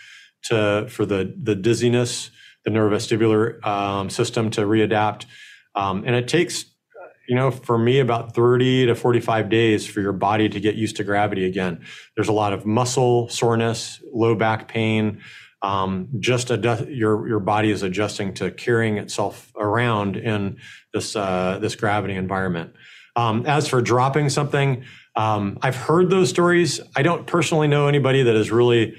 to 0.44 0.88
for 0.90 1.06
the 1.06 1.34
the 1.42 1.56
dizziness, 1.56 2.30
the 2.64 2.72
neurovestibular 2.72 3.66
um, 3.66 4.10
system 4.10 4.52
to 4.52 4.62
readapt, 4.62 5.26
um, 5.76 6.04
and 6.06 6.16
it 6.16 6.28
takes 6.28 6.66
you 7.28 7.36
know 7.36 7.50
for 7.50 7.78
me 7.78 8.00
about 8.00 8.36
30 8.36 8.88
to 8.88 8.96
45 8.96 9.50
days 9.50 9.88
for 9.88 10.02
your 10.02 10.14
body 10.14 10.48
to 10.50 10.60
get 10.60 10.76
used 10.76 10.98
to 10.98 11.04
gravity 11.04 11.46
again. 11.46 11.84
There's 12.16 12.28
a 12.28 12.34
lot 12.34 12.54
of 12.54 12.66
muscle 12.66 13.30
soreness, 13.30 14.02
low 14.14 14.36
back 14.36 14.68
pain. 14.68 15.22
Um, 15.64 16.08
just 16.20 16.52
adjust, 16.52 16.88
your 16.88 17.28
your 17.28 17.40
body 17.40 17.72
is 17.72 17.82
adjusting 17.82 18.36
to 18.36 18.52
carrying 18.52 18.98
itself 18.98 19.52
around 19.58 20.18
in 20.18 20.58
this 20.94 21.16
uh, 21.16 21.58
this 21.60 21.76
gravity 21.76 22.16
environment. 22.16 22.74
Um, 23.16 23.46
as 23.46 23.68
for 23.68 23.82
dropping 23.82 24.30
something, 24.30 24.86
um, 25.15 25.58
I've 25.62 25.76
heard 25.76 26.10
those 26.10 26.30
stories. 26.30 26.80
I 26.95 27.02
don't 27.02 27.28
personally 27.28 27.67
know 27.67 27.88
anybody 27.88 28.24
that 28.24 28.36
has 28.36 28.52
really 28.52 28.95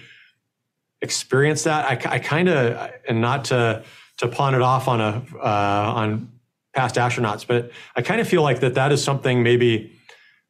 experienced 1.01 1.65
that. 1.65 2.07
I, 2.07 2.15
I 2.15 2.19
kind 2.19 2.49
of, 2.49 2.91
and 3.09 3.21
not 3.21 3.47
to 3.47 3.85
to 4.19 4.29
pawn 4.29 4.55
it 4.55 4.63
off 4.63 4.89
on 4.89 5.01
a 5.01 5.25
uh, 5.37 5.93
on 5.95 6.31
past 6.75 6.97
astronauts, 6.97 7.47
but 7.47 7.71
I 7.97 8.03
kind 8.03 8.21
of 8.21 8.29
feel 8.29 8.43
like 8.43 8.61
that 8.61 8.75
that 8.75 8.93
is 8.93 9.03
something 9.03 9.43
maybe 9.43 9.93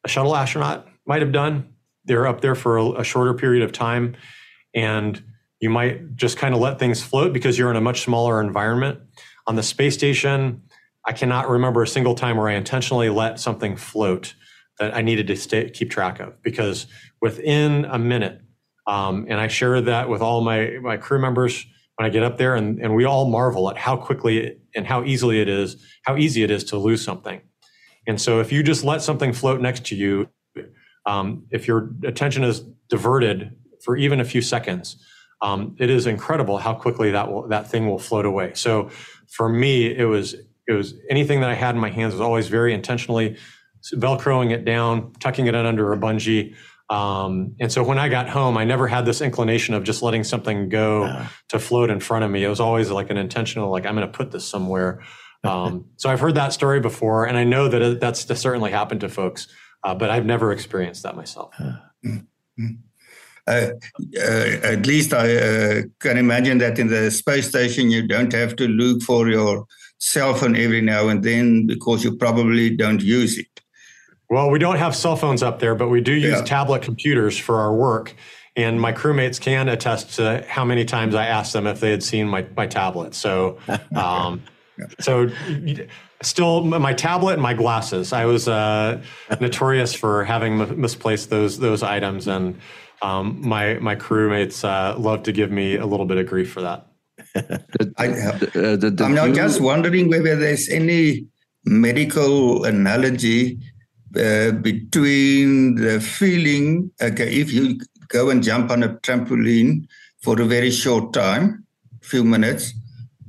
a 0.03 0.09
shuttle 0.09 0.35
astronaut 0.35 0.87
might 1.05 1.21
have 1.21 1.31
done. 1.31 1.73
They're 2.05 2.27
up 2.27 2.41
there 2.41 2.55
for 2.55 2.77
a, 2.77 2.85
a 2.91 3.03
shorter 3.03 3.33
period 3.33 3.63
of 3.63 3.71
time, 3.71 4.15
and 4.73 5.21
you 5.59 5.69
might 5.69 6.15
just 6.17 6.37
kind 6.37 6.53
of 6.53 6.59
let 6.59 6.77
things 6.77 7.01
float 7.01 7.31
because 7.31 7.57
you're 7.57 7.71
in 7.71 7.77
a 7.77 7.81
much 7.81 8.01
smaller 8.01 8.41
environment. 8.41 8.99
On 9.47 9.55
the 9.55 9.63
space 9.63 9.93
station, 9.93 10.61
I 11.05 11.13
cannot 11.13 11.49
remember 11.49 11.83
a 11.83 11.87
single 11.87 12.15
time 12.15 12.37
where 12.37 12.49
I 12.49 12.53
intentionally 12.53 13.09
let 13.09 13.39
something 13.39 13.75
float 13.77 14.35
that 14.79 14.95
I 14.95 15.01
needed 15.01 15.27
to 15.27 15.35
stay, 15.35 15.69
keep 15.69 15.91
track 15.91 16.19
of 16.19 16.41
because 16.41 16.87
within 17.21 17.85
a 17.85 17.99
minute, 17.99 18.41
um, 18.87 19.25
and 19.29 19.39
I 19.39 19.47
share 19.47 19.81
that 19.81 20.09
with 20.09 20.21
all 20.21 20.41
my, 20.41 20.77
my 20.81 20.97
crew 20.97 21.19
members 21.19 21.65
when 21.95 22.07
I 22.07 22.09
get 22.09 22.23
up 22.23 22.37
there, 22.37 22.55
and, 22.55 22.79
and 22.79 22.95
we 22.95 23.05
all 23.05 23.29
marvel 23.29 23.69
at 23.69 23.77
how 23.77 23.95
quickly 23.95 24.57
and 24.75 24.87
how 24.87 25.03
easily 25.03 25.41
it 25.41 25.47
is, 25.47 25.77
how 26.03 26.17
easy 26.17 26.43
it 26.43 26.49
is 26.49 26.63
to 26.65 26.77
lose 26.77 27.03
something. 27.03 27.41
And 28.07 28.19
so 28.19 28.39
if 28.39 28.51
you 28.51 28.63
just 28.63 28.83
let 28.83 29.01
something 29.01 29.31
float 29.31 29.61
next 29.61 29.85
to 29.87 29.95
you, 29.95 30.27
um, 31.05 31.45
if 31.51 31.67
your 31.67 31.91
attention 32.03 32.43
is 32.43 32.61
diverted 32.89 33.55
for 33.83 33.95
even 33.95 34.19
a 34.19 34.25
few 34.25 34.41
seconds, 34.41 34.97
um, 35.41 35.75
it 35.79 35.89
is 35.89 36.07
incredible 36.07 36.57
how 36.57 36.73
quickly 36.73 37.11
that 37.11 37.31
will, 37.31 37.47
that 37.49 37.69
thing 37.69 37.87
will 37.87 37.99
float 37.99 38.25
away. 38.25 38.53
So 38.55 38.89
for 39.29 39.49
me, 39.49 39.95
it 39.95 40.05
was 40.05 40.35
it 40.65 40.71
was 40.71 40.93
anything 41.09 41.41
that 41.41 41.49
I 41.49 41.55
had 41.55 41.75
in 41.75 41.81
my 41.81 41.89
hands 41.89 42.13
was 42.13 42.21
always 42.21 42.47
very 42.47 42.73
intentionally 42.73 43.37
velcroing 43.93 44.51
it 44.51 44.65
down, 44.65 45.13
tucking 45.19 45.47
it 45.47 45.55
in 45.55 45.65
under 45.65 45.93
a 45.93 45.97
bungee, 45.97 46.55
um, 46.89 47.55
and 47.59 47.71
so 47.71 47.83
when 47.83 47.97
I 47.97 48.09
got 48.09 48.29
home, 48.29 48.57
I 48.57 48.65
never 48.65 48.87
had 48.87 49.05
this 49.05 49.21
inclination 49.21 49.73
of 49.73 49.83
just 49.83 50.03
letting 50.03 50.23
something 50.23 50.69
go 50.69 51.05
yeah. 51.05 51.27
to 51.49 51.59
float 51.59 51.89
in 51.89 51.99
front 51.99 52.25
of 52.25 52.31
me. 52.31 52.43
It 52.43 52.49
was 52.49 52.59
always 52.59 52.91
like 52.91 53.09
an 53.09 53.17
intentional, 53.17 53.71
like 53.71 53.85
I'm 53.85 53.95
going 53.95 54.05
to 54.05 54.13
put 54.13 54.31
this 54.31 54.45
somewhere. 54.47 55.01
Um, 55.43 55.85
so 55.95 56.09
I've 56.09 56.19
heard 56.19 56.35
that 56.35 56.53
story 56.53 56.79
before, 56.79 57.25
and 57.25 57.37
I 57.37 57.45
know 57.45 57.67
that 57.67 57.81
it, 57.81 57.99
that's 57.99 58.25
certainly 58.39 58.71
happened 58.71 59.01
to 59.01 59.09
folks, 59.09 59.47
uh, 59.83 59.95
but 59.95 60.09
I've 60.09 60.25
never 60.25 60.51
experienced 60.51 61.03
that 61.03 61.15
myself. 61.15 61.55
Mm-hmm. 61.57 62.65
Uh, 63.45 63.69
uh, 64.17 64.57
at 64.63 64.85
least 64.85 65.13
I 65.13 65.35
uh, 65.35 65.81
can 65.99 66.17
imagine 66.17 66.59
that 66.59 66.79
in 66.79 66.87
the 66.87 67.11
space 67.11 67.49
station 67.49 67.89
you 67.89 68.07
don't 68.07 68.31
have 68.31 68.55
to 68.57 68.67
look 68.67 69.01
for 69.01 69.27
your 69.27 69.65
cell 69.97 70.33
phone 70.33 70.55
every 70.55 70.81
now 70.81 71.07
and 71.09 71.23
then 71.23 71.65
because 71.65 72.03
you 72.03 72.15
probably 72.15 72.69
don't 72.69 73.01
use 73.01 73.37
it. 73.37 73.62
Well, 74.33 74.49
we 74.49 74.57
don't 74.57 74.77
have 74.77 74.95
cell 74.95 75.15
phones 75.15 75.43
up 75.43 75.59
there, 75.59 75.75
but 75.75 75.89
we 75.89 76.01
do 76.01 76.11
use 76.11 76.39
yeah. 76.39 76.43
tablet 76.43 76.81
computers 76.81 77.37
for 77.37 77.59
our 77.59 77.71
work. 77.71 78.15
And 78.55 78.81
my 78.81 78.91
crewmates 78.91 79.39
can 79.39 79.69
attest 79.69 80.15
to 80.15 80.43
how 80.47 80.65
many 80.65 80.85
times 80.85 81.13
I 81.13 81.27
asked 81.27 81.53
them 81.53 81.67
if 81.67 81.79
they 81.79 81.91
had 81.91 82.01
seen 82.01 82.27
my, 82.27 82.43
my 82.57 82.65
tablet. 82.65 83.13
So, 83.13 83.59
um, 83.95 84.41
so 84.99 85.29
still 86.23 86.63
my 86.63 86.93
tablet 86.93 87.33
and 87.33 87.43
my 87.43 87.53
glasses. 87.53 88.11
I 88.11 88.25
was 88.25 88.47
uh, 88.47 89.03
notorious 89.39 89.93
for 89.93 90.23
having 90.23 90.81
misplaced 90.81 91.29
those 91.29 91.59
those 91.59 91.83
items, 91.83 92.27
and 92.27 92.59
um, 93.03 93.39
my 93.47 93.75
my 93.75 93.95
crewmates 93.95 94.63
uh, 94.63 94.97
love 94.97 95.21
to 95.23 95.31
give 95.31 95.51
me 95.51 95.75
a 95.75 95.85
little 95.85 96.07
bit 96.07 96.17
of 96.17 96.25
grief 96.25 96.51
for 96.51 96.61
that. 96.61 96.87
I, 97.97 98.07
am 98.07 99.13
now 99.13 99.31
just 99.31 99.61
wondering 99.61 100.09
whether 100.09 100.35
there's 100.35 100.69
any 100.69 101.27
medical 101.65 102.65
analogy 102.65 103.59
uh, 104.15 104.51
between 104.51 105.75
the 105.75 105.99
feeling, 105.99 106.91
okay, 107.01 107.33
if 107.33 107.51
you 107.51 107.79
go 108.09 108.29
and 108.29 108.43
jump 108.43 108.71
on 108.71 108.83
a 108.83 108.89
trampoline 108.99 109.87
for 110.21 110.39
a 110.39 110.45
very 110.45 110.71
short 110.71 111.13
time, 111.13 111.65
few 112.01 112.23
minutes, 112.23 112.73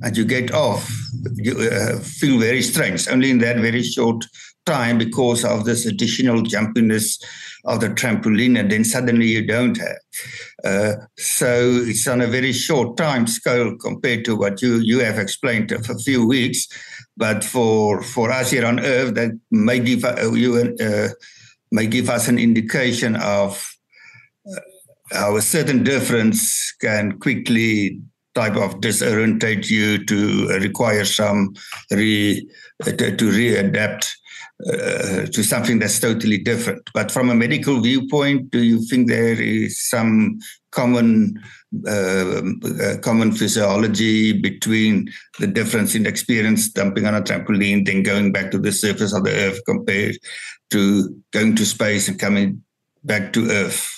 and 0.01 0.15
you 0.15 0.25
get 0.25 0.51
off, 0.51 0.89
you 1.35 1.57
uh, 1.57 1.97
feel 1.99 2.39
very 2.39 2.61
strange 2.61 3.07
only 3.07 3.31
in 3.31 3.39
that 3.39 3.57
very 3.57 3.81
short 3.81 4.25
time 4.65 4.97
because 4.97 5.45
of 5.45 5.65
this 5.65 5.85
additional 5.85 6.41
jumpiness 6.41 7.23
of 7.65 7.81
the 7.81 7.89
trampoline, 7.89 8.59
and 8.59 8.71
then 8.71 8.83
suddenly 8.83 9.27
you 9.27 9.45
don't 9.45 9.77
have. 9.77 9.97
Uh, 10.63 10.93
so 11.17 11.81
it's 11.83 12.07
on 12.07 12.21
a 12.21 12.27
very 12.27 12.51
short 12.51 12.97
time 12.97 13.27
scale 13.27 13.75
compared 13.77 14.25
to 14.25 14.35
what 14.35 14.61
you 14.61 14.77
you 14.77 14.99
have 14.99 15.17
explained 15.17 15.71
of 15.71 15.89
a 15.89 15.97
few 15.99 16.27
weeks. 16.27 16.67
But 17.17 17.43
for 17.43 18.01
for 18.01 18.31
us 18.31 18.51
here 18.51 18.65
on 18.65 18.79
Earth, 18.79 19.13
that 19.15 19.31
may 19.51 19.79
give 19.79 20.03
uh, 20.03 20.31
you 20.31 20.75
uh, 20.79 21.09
may 21.71 21.87
give 21.87 22.09
us 22.09 22.27
an 22.27 22.37
indication 22.37 23.15
of 23.15 23.71
uh, 24.47 24.59
how 25.11 25.35
a 25.37 25.41
certain 25.41 25.83
difference 25.83 26.73
can 26.81 27.17
quickly 27.19 28.01
type 28.33 28.57
of 28.57 28.81
disorientate 28.81 29.69
you 29.69 30.03
to 30.05 30.47
require 30.59 31.05
some 31.05 31.53
re 31.89 32.45
uh, 32.85 32.91
to, 32.91 33.15
to 33.15 33.25
readapt 33.31 34.11
uh, 34.67 35.25
to 35.27 35.43
something 35.43 35.79
that's 35.79 35.99
totally 35.99 36.37
different. 36.37 36.89
But 36.93 37.11
from 37.11 37.29
a 37.29 37.35
medical 37.35 37.81
viewpoint, 37.81 38.51
do 38.51 38.61
you 38.61 38.81
think 38.85 39.07
there 39.07 39.41
is 39.41 39.81
some 39.87 40.39
common 40.75 41.41
uh, 41.87 42.41
uh, 42.83 42.97
common 43.01 43.31
physiology 43.31 44.33
between 44.33 45.09
the 45.39 45.47
difference 45.47 45.95
in 45.95 46.05
experience 46.05 46.71
jumping 46.71 47.05
on 47.05 47.15
a 47.15 47.21
trampoline, 47.21 47.85
then 47.85 48.03
going 48.03 48.31
back 48.31 48.51
to 48.51 48.59
the 48.59 48.71
surface 48.71 49.13
of 49.13 49.23
the 49.23 49.31
Earth 49.31 49.59
compared 49.65 50.15
to 50.71 51.09
going 51.31 51.55
to 51.55 51.65
space 51.65 52.07
and 52.07 52.19
coming 52.19 52.63
back 53.03 53.33
to 53.33 53.49
Earth? 53.49 53.89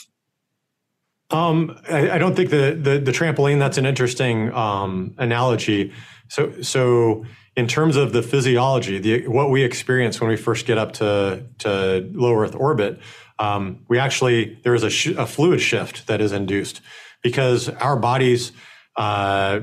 Um, 1.30 1.78
I, 1.90 2.12
I, 2.12 2.18
don't 2.18 2.36
think 2.36 2.52
the, 2.52 2.80
the, 2.82 3.00
the 3.00 3.12
trampoline. 3.12 3.60
That's 3.60 3.78
an 3.78 3.86
interesting 3.86 4.52
um, 4.54 5.13
analogy 5.18 5.92
So, 6.30 6.62
so 6.62 7.26
in 7.58 7.68
terms 7.68 7.96
of 7.98 8.13
the 8.13 8.22
physiology, 8.22 8.98
the, 9.00 9.28
what 9.28 9.50
we 9.50 9.63
experience 9.63 10.22
when 10.22 10.30
we 10.30 10.38
first 10.38 10.66
get 10.66 10.78
up 10.78 10.94
to, 10.94 11.44
to 11.60 12.10
low 12.13 12.34
Earth 12.34 12.56
orbit, 12.56 13.00
um, 13.39 13.86
we 13.88 14.00
actually, 14.00 14.60
there 14.63 14.76
is 14.76 14.84
a, 14.84 14.89
sh- 14.89 15.15
a, 15.17 15.26
fluid 15.26 15.62
shift 15.62 16.08
that 16.08 16.21
is 16.21 16.32
induced 16.32 16.82
because 17.21 17.69
our 17.69 17.95
bodies 17.95 18.52
uh, 18.95 19.62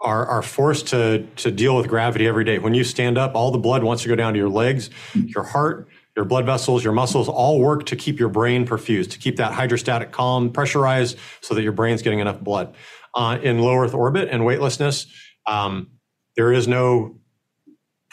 are, 0.00 0.26
are 0.26 0.42
forced 0.42 0.88
to, 0.88 1.26
to 1.36 1.50
deal 1.50 1.76
with 1.76 1.88
gravity 1.88 2.26
every 2.26 2.44
day. 2.44 2.58
When 2.58 2.74
you 2.74 2.84
stand 2.84 3.16
up, 3.16 3.34
all 3.34 3.50
the 3.50 3.58
blood 3.58 3.82
wants 3.82 4.02
to 4.02 4.08
go 4.08 4.16
down 4.16 4.32
to 4.32 4.38
your 4.38 4.48
legs, 4.48 4.90
your 5.14 5.44
heart, 5.44 5.88
your 6.16 6.24
blood 6.24 6.46
vessels, 6.46 6.82
your 6.82 6.92
muscles 6.92 7.28
all 7.28 7.60
work 7.60 7.86
to 7.86 7.96
keep 7.96 8.18
your 8.18 8.28
brain 8.28 8.66
perfused, 8.66 9.10
to 9.10 9.18
keep 9.18 9.36
that 9.36 9.52
hydrostatic 9.52 10.12
column 10.12 10.50
pressurized 10.50 11.18
so 11.42 11.54
that 11.54 11.62
your 11.62 11.72
brain's 11.72 12.02
getting 12.02 12.20
enough 12.20 12.40
blood. 12.40 12.74
Uh, 13.14 13.38
in 13.42 13.58
low 13.58 13.76
Earth 13.76 13.94
orbit 13.94 14.28
and 14.30 14.44
weightlessness, 14.44 15.06
um, 15.46 15.90
there 16.36 16.52
is 16.52 16.66
no 16.66 17.18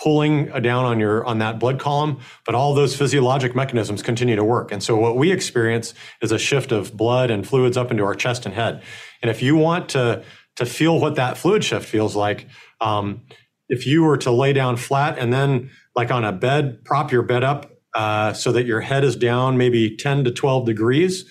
pulling 0.02 0.48
down 0.62 0.86
on 0.86 1.00
your 1.00 1.24
on 1.26 1.38
that 1.38 1.60
blood 1.60 1.80
column 1.80 2.20
but 2.46 2.56
all 2.56 2.74
those 2.74 2.96
physiologic 2.96 3.56
mechanisms 3.56 4.02
continue 4.02 4.36
to 4.36 4.44
work. 4.44 4.72
And 4.72 4.82
so 4.82 4.98
what 4.98 5.18
we 5.18 5.32
experience 5.32 5.94
is 6.22 6.32
a 6.32 6.40
shift 6.40 6.72
of 6.72 6.96
blood 6.98 7.30
and 7.30 7.48
fluids 7.48 7.78
up 7.78 7.92
into 7.92 8.04
our 8.04 8.16
chest 8.16 8.46
and 8.46 8.54
head. 8.54 8.82
And 9.22 9.30
if 9.30 9.42
you 9.42 9.56
want 9.56 9.90
to 9.90 10.24
to 10.56 10.66
feel 10.66 11.00
what 11.00 11.16
that 11.16 11.38
fluid 11.38 11.64
shift 11.64 11.88
feels 11.88 12.16
like 12.16 12.48
um, 12.80 13.22
if 13.70 13.88
you 13.88 14.04
were 14.04 14.18
to 14.18 14.32
lay 14.32 14.54
down 14.54 14.78
flat 14.78 15.18
and 15.18 15.34
then 15.34 15.70
like 15.96 16.12
on 16.12 16.24
a 16.24 16.32
bed 16.32 16.84
prop 16.86 17.12
your 17.12 17.24
bed 17.24 17.44
up 17.44 17.72
uh, 17.96 18.34
so 18.34 18.52
that 18.52 18.66
your 18.66 18.82
head 18.82 19.04
is 19.04 19.16
down 19.16 19.58
maybe 19.58 19.96
10 19.96 20.24
to 20.26 20.32
12 20.32 20.66
degrees 20.66 21.26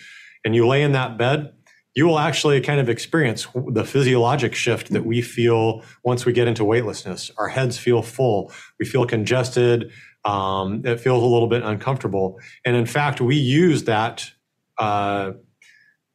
and 0.45 0.55
you 0.55 0.67
lay 0.67 0.83
in 0.83 0.93
that 0.93 1.19
bed 1.19 1.53
you 1.95 2.07
will 2.07 2.19
actually 2.19 2.61
kind 2.61 2.81
of 2.81 2.89
experience 2.89 3.47
the 3.69 3.85
physiologic 3.85 4.55
shift 4.55 4.91
that 4.93 5.05
we 5.05 5.21
feel 5.21 5.83
once 6.05 6.25
we 6.25 6.33
get 6.33 6.49
into 6.49 6.65
weightlessness. 6.65 7.31
Our 7.37 7.49
heads 7.49 7.79
feel 7.79 8.03
full, 8.03 8.51
we 8.79 8.87
feel 8.87 9.07
congested, 9.07 9.93
um, 10.25 10.83
it 10.87 11.01
feels 11.01 11.23
a 11.23 11.27
little 11.27 11.49
bit 11.49 11.63
uncomfortable. 11.63 12.39
And 12.65 12.77
in 12.77 12.87
fact, 12.87 13.21
we 13.21 13.37
use 13.37 13.85
that 13.85 14.31
uh, 14.79 15.33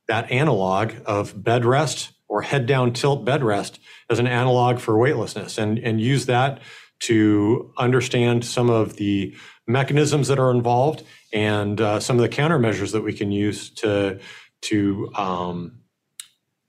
that 0.07 0.31
analog 0.31 0.93
of 1.05 1.43
bed 1.43 1.65
rest 1.65 2.11
or 2.27 2.41
head 2.41 2.65
down 2.65 2.93
tilt 2.93 3.25
bed 3.25 3.43
rest 3.43 3.79
as 4.09 4.19
an 4.19 4.27
analog 4.27 4.79
for 4.79 4.97
weightlessness, 4.97 5.57
and 5.57 5.77
and 5.79 6.01
use 6.01 6.25
that 6.25 6.61
to 6.99 7.71
understand 7.77 8.43
some 8.43 8.69
of 8.69 8.95
the 8.95 9.35
mechanisms 9.67 10.29
that 10.29 10.39
are 10.39 10.49
involved 10.49 11.03
and 11.33 11.79
uh, 11.79 11.99
some 11.99 12.15
of 12.15 12.21
the 12.21 12.29
countermeasures 12.29 12.93
that 12.93 13.01
we 13.01 13.13
can 13.13 13.31
use 13.31 13.69
to 13.69 14.19
to 14.63 15.11
um, 15.15 15.79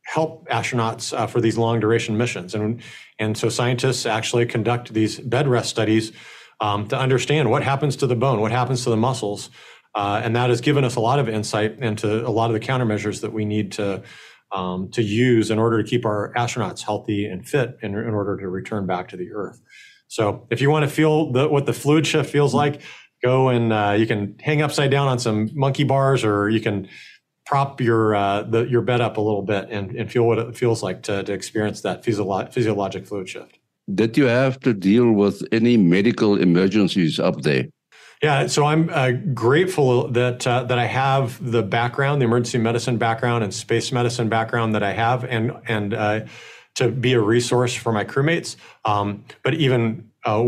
help 0.05 0.49
astronauts 0.49 1.17
uh, 1.17 1.27
for 1.27 1.41
these 1.41 1.59
long 1.59 1.81
duration 1.81 2.17
missions. 2.17 2.55
And, 2.55 2.83
and 3.19 3.37
so 3.37 3.49
scientists 3.49 4.07
actually 4.07 4.47
conduct 4.47 4.93
these 4.93 5.19
bed 5.21 5.47
rest 5.47 5.69
studies 5.69 6.13
um, 6.61 6.89
to 6.89 6.99
understand 6.99 7.51
what 7.51 7.63
happens 7.63 7.97
to 7.97 8.07
the 8.07 8.17
bone, 8.17 8.41
what 8.41 8.53
happens 8.53 8.85
to 8.85 8.91
the 8.91 8.97
muscles. 8.97 9.51
Uh, 9.95 10.21
and 10.23 10.37
that 10.37 10.51
has 10.51 10.61
given 10.61 10.85
us 10.85 10.97
a 10.97 11.01
lot 11.01 11.19
of 11.19 11.29
insight 11.29 11.79
into 11.81 12.27
a 12.27 12.31
lot 12.31 12.51
of 12.51 12.55
the 12.55 12.61
countermeasures 12.61 13.21
that 13.21 13.33
we 13.33 13.45
need 13.45 13.73
to 13.73 14.03
um, 14.53 14.91
to 14.93 15.03
use 15.03 15.51
in 15.51 15.59
order 15.59 15.83
to 15.83 15.89
keep 15.89 16.07
our 16.07 16.33
astronauts 16.35 16.83
healthy 16.83 17.27
and 17.27 17.47
fit 17.47 17.77
in, 17.83 17.95
in 17.95 18.15
order 18.15 18.37
to 18.39 18.49
return 18.49 18.87
back 18.87 19.09
to 19.09 19.17
the 19.17 19.33
Earth. 19.33 19.61
So, 20.07 20.47
if 20.51 20.63
you 20.63 20.71
want 20.71 20.85
to 20.85 20.91
feel 20.91 21.33
the, 21.33 21.49
what 21.49 21.67
the 21.67 21.75
fluid 21.75 22.07
shift 22.07 22.31
feels 22.31 22.55
like, 22.55 22.81
go 23.23 23.49
and 23.49 23.73
uh, 23.73 23.95
you 23.99 24.07
can 24.07 24.39
hang 24.41 24.63
upside 24.63 24.91
down 24.91 25.09
on 25.09 25.19
some 25.19 25.51
monkey 25.53 25.85
bars, 25.85 26.25
or 26.25 26.49
you 26.49 26.61
can 26.61 26.89
prop 27.49 27.81
your 27.81 28.15
uh, 28.15 28.43
the, 28.43 28.69
your 28.69 28.83
bed 28.83 29.01
up 29.01 29.17
a 29.17 29.21
little 29.21 29.43
bit 29.43 29.69
and, 29.71 29.97
and 29.97 30.13
feel 30.13 30.25
what 30.25 30.39
it 30.39 30.55
feels 30.55 30.83
like 30.83 31.03
to, 31.03 31.23
to 31.23 31.33
experience 31.33 31.81
that 31.81 32.05
physio- 32.05 32.47
physiologic 32.47 33.07
fluid 33.07 33.27
shift. 33.27 33.59
Did 33.93 34.19
you 34.19 34.27
have 34.27 34.61
to 34.61 34.75
deal 34.75 35.13
with 35.13 35.43
any 35.51 35.79
medical 35.79 36.37
emergencies 36.37 37.19
up 37.19 37.41
there? 37.41 37.65
Yeah, 38.23 38.49
so 38.49 38.67
I'm 38.67 38.91
uh, 38.91 39.13
grateful 39.33 40.09
that 40.09 40.47
uh, 40.47 40.65
that 40.65 40.79
I 40.79 40.85
have 40.85 41.39
the 41.53 41.63
background, 41.63 42.21
the 42.21 42.27
emergency 42.27 42.59
medicine 42.59 42.99
background 42.99 43.45
and 43.45 43.55
space 43.55 43.93
medicine 43.93 44.29
background 44.29 44.75
that 44.75 44.83
I 44.83 44.93
have, 44.93 45.25
and 45.25 45.53
and 45.67 45.95
uh, 45.95 46.21
to 46.75 46.91
be 46.91 47.15
a 47.15 47.21
resource 47.21 47.75
for 47.75 47.93
my 47.93 48.05
crewmates. 48.05 48.57
Um, 48.85 49.25
but 49.43 49.55
even 49.55 50.11
uh, 50.29 50.45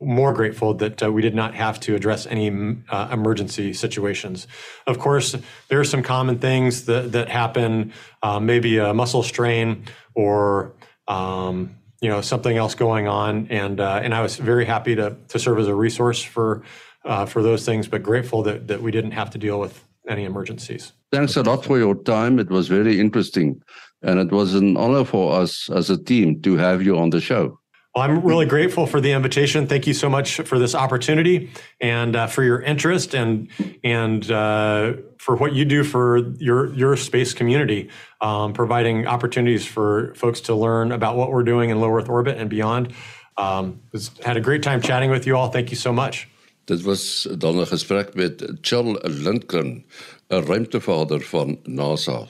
more 0.00 0.32
grateful 0.32 0.72
that 0.74 1.02
uh, 1.02 1.12
we 1.12 1.20
did 1.20 1.34
not 1.34 1.54
have 1.54 1.78
to 1.80 1.94
address 1.94 2.26
any 2.26 2.48
uh, 2.88 3.08
emergency 3.12 3.74
situations. 3.74 4.46
Of 4.86 4.98
course, 4.98 5.36
there 5.68 5.78
are 5.80 5.84
some 5.84 6.02
common 6.02 6.38
things 6.38 6.86
that, 6.86 7.12
that 7.12 7.28
happen, 7.28 7.92
uh, 8.22 8.40
maybe 8.40 8.78
a 8.78 8.94
muscle 8.94 9.22
strain 9.22 9.84
or 10.14 10.72
um, 11.08 11.74
you 12.00 12.08
know 12.08 12.20
something 12.20 12.56
else 12.56 12.74
going 12.74 13.08
on, 13.08 13.48
and 13.50 13.80
uh, 13.80 14.00
and 14.02 14.14
I 14.14 14.22
was 14.22 14.36
very 14.36 14.64
happy 14.64 14.94
to 14.94 15.16
to 15.28 15.38
serve 15.38 15.58
as 15.58 15.66
a 15.66 15.74
resource 15.74 16.22
for 16.22 16.62
uh, 17.04 17.26
for 17.26 17.42
those 17.42 17.64
things, 17.64 17.88
but 17.88 18.02
grateful 18.02 18.42
that 18.44 18.68
that 18.68 18.80
we 18.80 18.90
didn't 18.92 19.12
have 19.12 19.30
to 19.30 19.38
deal 19.38 19.58
with 19.58 19.84
any 20.08 20.24
emergencies. 20.24 20.92
Thanks 21.12 21.36
a 21.36 21.42
lot 21.42 21.64
for 21.64 21.76
your 21.78 21.96
time. 22.04 22.38
It 22.38 22.50
was 22.50 22.68
very 22.68 23.00
interesting, 23.00 23.60
and 24.02 24.20
it 24.20 24.30
was 24.30 24.54
an 24.54 24.76
honor 24.76 25.04
for 25.04 25.40
us 25.40 25.68
as 25.70 25.90
a 25.90 26.02
team 26.02 26.40
to 26.42 26.56
have 26.56 26.82
you 26.82 26.96
on 26.96 27.10
the 27.10 27.20
show. 27.20 27.57
Well, 27.98 28.08
I'm 28.08 28.22
really 28.22 28.46
grateful 28.46 28.86
for 28.86 29.00
the 29.00 29.10
invitation. 29.10 29.66
Thank 29.66 29.88
you 29.88 29.92
so 29.92 30.08
much 30.08 30.36
for 30.42 30.56
this 30.56 30.76
opportunity 30.76 31.50
and 31.80 32.14
uh, 32.14 32.28
for 32.28 32.44
your 32.44 32.62
interest 32.62 33.12
and 33.12 33.48
and 33.82 34.30
uh, 34.30 34.92
for 35.16 35.34
what 35.34 35.52
you 35.52 35.64
do 35.64 35.82
for 35.82 36.18
your 36.38 36.72
your 36.74 36.96
space 36.96 37.34
community, 37.34 37.88
um, 38.20 38.52
providing 38.52 39.08
opportunities 39.08 39.66
for 39.66 40.14
folks 40.14 40.40
to 40.42 40.54
learn 40.54 40.92
about 40.92 41.16
what 41.16 41.32
we're 41.32 41.42
doing 41.42 41.70
in 41.70 41.80
low 41.80 41.90
Earth 41.90 42.08
orbit 42.08 42.38
and 42.38 42.48
beyond. 42.48 42.94
Um, 43.36 43.80
had 44.24 44.36
a 44.36 44.40
great 44.40 44.62
time 44.62 44.80
chatting 44.80 45.10
with 45.10 45.26
you 45.26 45.36
all. 45.36 45.50
Thank 45.50 45.70
you 45.70 45.76
so 45.76 45.92
much. 45.92 46.28
Dit 46.66 46.82
was 46.82 47.26
dan 47.38 47.58
'n 47.58 47.66
gesprek 47.66 48.14
met 48.14 48.58
Charles 48.60 48.98
Lindgren, 49.02 49.84
'n 50.28 50.44
ruimtevader 50.46 51.20
van 51.20 51.58
NASA. 51.64 52.26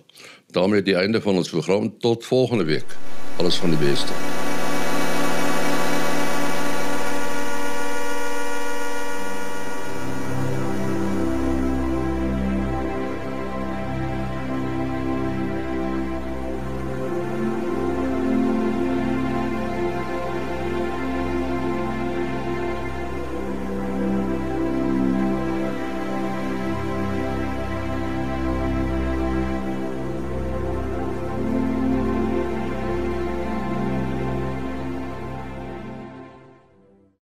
daarmee 0.51 0.83
die 0.83 0.97
einde 0.97 1.21
van 1.21 1.35
ons 1.35 1.49
program 1.49 1.99
tot 1.99 2.25
volgende 2.25 2.65
week. 2.65 2.97
Alles 3.37 3.57
van 3.57 3.71
die 3.71 3.79
beste. 3.79 4.38